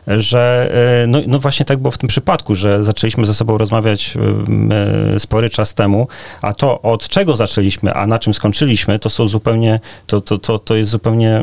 że 0.07 0.71
y, 1.03 1.07
no, 1.07 1.19
no, 1.27 1.39
właśnie 1.39 1.65
tak 1.65 1.79
było 1.79 1.91
w 1.91 1.97
tym 1.97 2.09
przypadku, 2.09 2.55
że 2.55 2.83
zaczęliśmy 2.83 3.25
ze 3.25 3.33
sobą 3.33 3.57
rozmawiać 3.57 4.17
spory 5.17 5.49
czas 5.49 5.73
temu, 5.73 6.07
a 6.41 6.53
to 6.53 6.81
od 6.81 7.07
czego 7.07 7.35
zaczęliśmy, 7.35 7.93
a 7.93 8.07
na 8.07 8.19
czym 8.19 8.33
skończyliśmy, 8.33 8.99
to 8.99 9.09
są 9.09 9.27
zupełnie, 9.27 9.79
to, 10.07 10.21
to, 10.21 10.37
to, 10.37 10.59
to 10.59 10.75
jest 10.75 10.91
zupełnie 10.91 11.40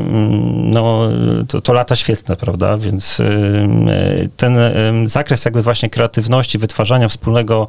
no, 0.53 1.09
to, 1.47 1.61
to 1.61 1.73
lata 1.73 1.95
świetne, 1.95 2.35
prawda? 2.35 2.77
Więc 2.77 3.19
y, 3.19 4.29
ten 4.37 4.57
y, 4.57 5.09
zakres 5.09 5.45
jakby 5.45 5.63
właśnie 5.63 5.89
kreatywności, 5.89 6.57
wytwarzania 6.57 7.07
wspólnego, 7.07 7.67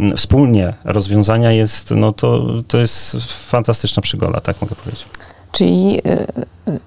mm, 0.00 0.16
wspólnie 0.16 0.74
rozwiązania 0.84 1.52
jest, 1.52 1.90
no 1.90 2.12
to, 2.12 2.44
to 2.68 2.78
jest 2.78 3.16
fantastyczna 3.28 4.02
przygoda, 4.02 4.40
tak 4.40 4.62
mogę 4.62 4.76
powiedzieć. 4.76 5.06
Czyli 5.52 5.98
y, 6.08 6.26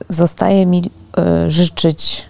zostaje 0.09 0.65
mi 0.65 0.89
życzyć 1.47 2.25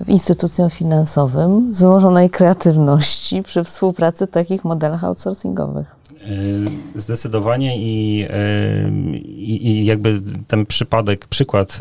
w 0.00 0.08
instytucjom 0.08 0.70
finansowym 0.70 1.74
złożonej 1.74 2.30
kreatywności 2.30 3.42
przy 3.42 3.64
współpracy 3.64 4.26
w 4.26 4.30
takich 4.30 4.64
modelach 4.64 5.04
outsourcingowych. 5.04 5.86
Y, 6.28 7.00
zdecydowanie 7.00 7.76
i, 7.76 8.24
y, 8.24 9.18
i, 9.26 9.66
i, 9.68 9.84
jakby 9.84 10.20
ten 10.46 10.66
przypadek, 10.66 11.26
przykład 11.26 11.78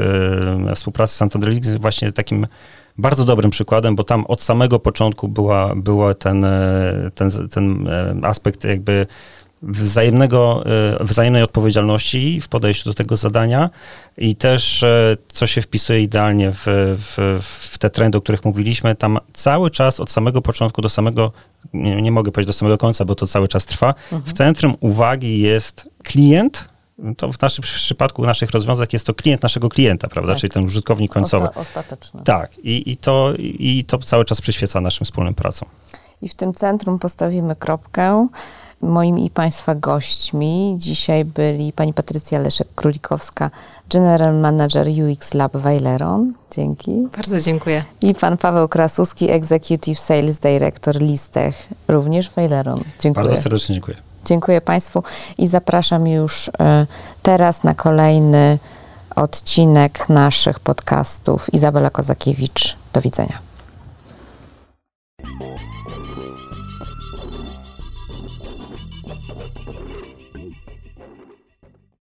y, 0.71 0.75
współpracy 0.75 1.13
z 1.13 1.17
Santander 1.17 1.53
jest 1.53 1.77
właśnie 1.77 2.11
takim 2.11 2.47
bardzo 2.97 3.25
dobrym 3.25 3.51
przykładem, 3.51 3.95
bo 3.95 4.03
tam 4.03 4.25
od 4.25 4.41
samego 4.41 4.79
początku 4.79 5.27
była, 5.27 5.75
była 5.75 6.13
ten, 6.13 6.45
ten, 7.15 7.29
ten 7.51 7.87
aspekt 8.23 8.63
jakby 8.63 9.05
wzajemnego, 9.63 10.63
wzajemnej 10.99 11.43
odpowiedzialności 11.43 12.41
w 12.41 12.47
podejściu 12.47 12.89
do 12.89 12.93
tego 12.93 13.15
zadania 13.15 13.69
i 14.17 14.35
też, 14.35 14.85
co 15.31 15.47
się 15.47 15.61
wpisuje 15.61 16.01
idealnie 16.01 16.51
w, 16.51 16.65
w, 16.97 17.39
w 17.71 17.77
te 17.77 17.89
trendy, 17.89 18.17
o 18.17 18.21
których 18.21 18.45
mówiliśmy, 18.45 18.95
tam 18.95 19.19
cały 19.33 19.69
czas 19.69 19.99
od 19.99 20.11
samego 20.11 20.41
początku 20.41 20.81
do 20.81 20.89
samego 20.89 21.31
nie, 21.73 22.01
nie 22.01 22.11
mogę 22.11 22.31
powiedzieć 22.31 22.47
do 22.47 22.53
samego 22.53 22.77
końca, 22.77 23.05
bo 23.05 23.15
to 23.15 23.27
cały 23.27 23.47
czas 23.47 23.65
trwa. 23.65 23.87
Mhm. 23.87 24.23
W 24.23 24.33
centrum 24.33 24.75
uwagi 24.79 25.39
jest 25.39 25.89
klient, 26.03 26.69
to 27.17 27.31
w 27.31 27.41
naszym 27.41 27.63
w 27.63 27.67
przypadku 27.67 28.25
naszych 28.25 28.51
rozwiązań 28.51 28.87
jest 28.93 29.05
to 29.05 29.13
klient 29.13 29.43
naszego 29.43 29.69
klienta, 29.69 30.07
prawda, 30.07 30.33
tak. 30.33 30.41
czyli 30.41 30.51
ten 30.51 30.65
użytkownik 30.65 31.11
końcowy. 31.11 31.45
Osta 31.45 31.59
ostateczny. 31.59 32.21
Tak, 32.23 32.57
i, 32.57 32.91
i, 32.91 32.97
to, 32.97 33.33
i 33.37 33.83
to 33.87 33.97
cały 33.97 34.25
czas 34.25 34.41
przyświeca 34.41 34.81
naszym 34.81 35.05
wspólnym 35.05 35.33
pracom. 35.33 35.69
I 36.21 36.29
w 36.29 36.35
tym 36.35 36.53
centrum 36.53 36.99
postawimy 36.99 37.55
kropkę. 37.55 38.27
Moimi 38.83 39.25
i 39.25 39.29
Państwa 39.29 39.75
gośćmi 39.75 40.75
dzisiaj 40.77 41.25
byli 41.25 41.73
pani 41.73 41.93
Patrycja 41.93 42.39
Leszek-Królikowska, 42.39 43.49
General 43.89 44.35
Manager 44.35 44.87
UX 44.87 45.33
Lab 45.33 45.57
Weileron. 45.57 46.33
Dzięki. 46.51 47.07
Bardzo 47.15 47.39
dziękuję. 47.39 47.83
I 48.01 48.15
pan 48.15 48.37
Paweł 48.37 48.67
Krasuski, 48.67 49.31
Executive 49.31 49.99
Sales 49.99 50.39
Director 50.39 51.01
Listech, 51.01 51.69
również 51.87 52.29
Weileron. 52.29 52.79
Dziękuję. 52.99 53.25
Bardzo 53.25 53.41
serdecznie 53.41 53.75
dziękuję. 53.75 53.97
Dziękuję 54.25 54.61
Państwu 54.61 55.03
i 55.37 55.47
zapraszam 55.47 56.07
już 56.07 56.51
e, 56.59 56.87
teraz 57.23 57.63
na 57.63 57.75
kolejny 57.75 58.59
odcinek 59.15 60.09
naszych 60.09 60.59
podcastów. 60.59 61.53
Izabela 61.53 61.89
Kozakiewicz. 61.89 62.77
Do 62.93 63.01
widzenia. 63.01 63.52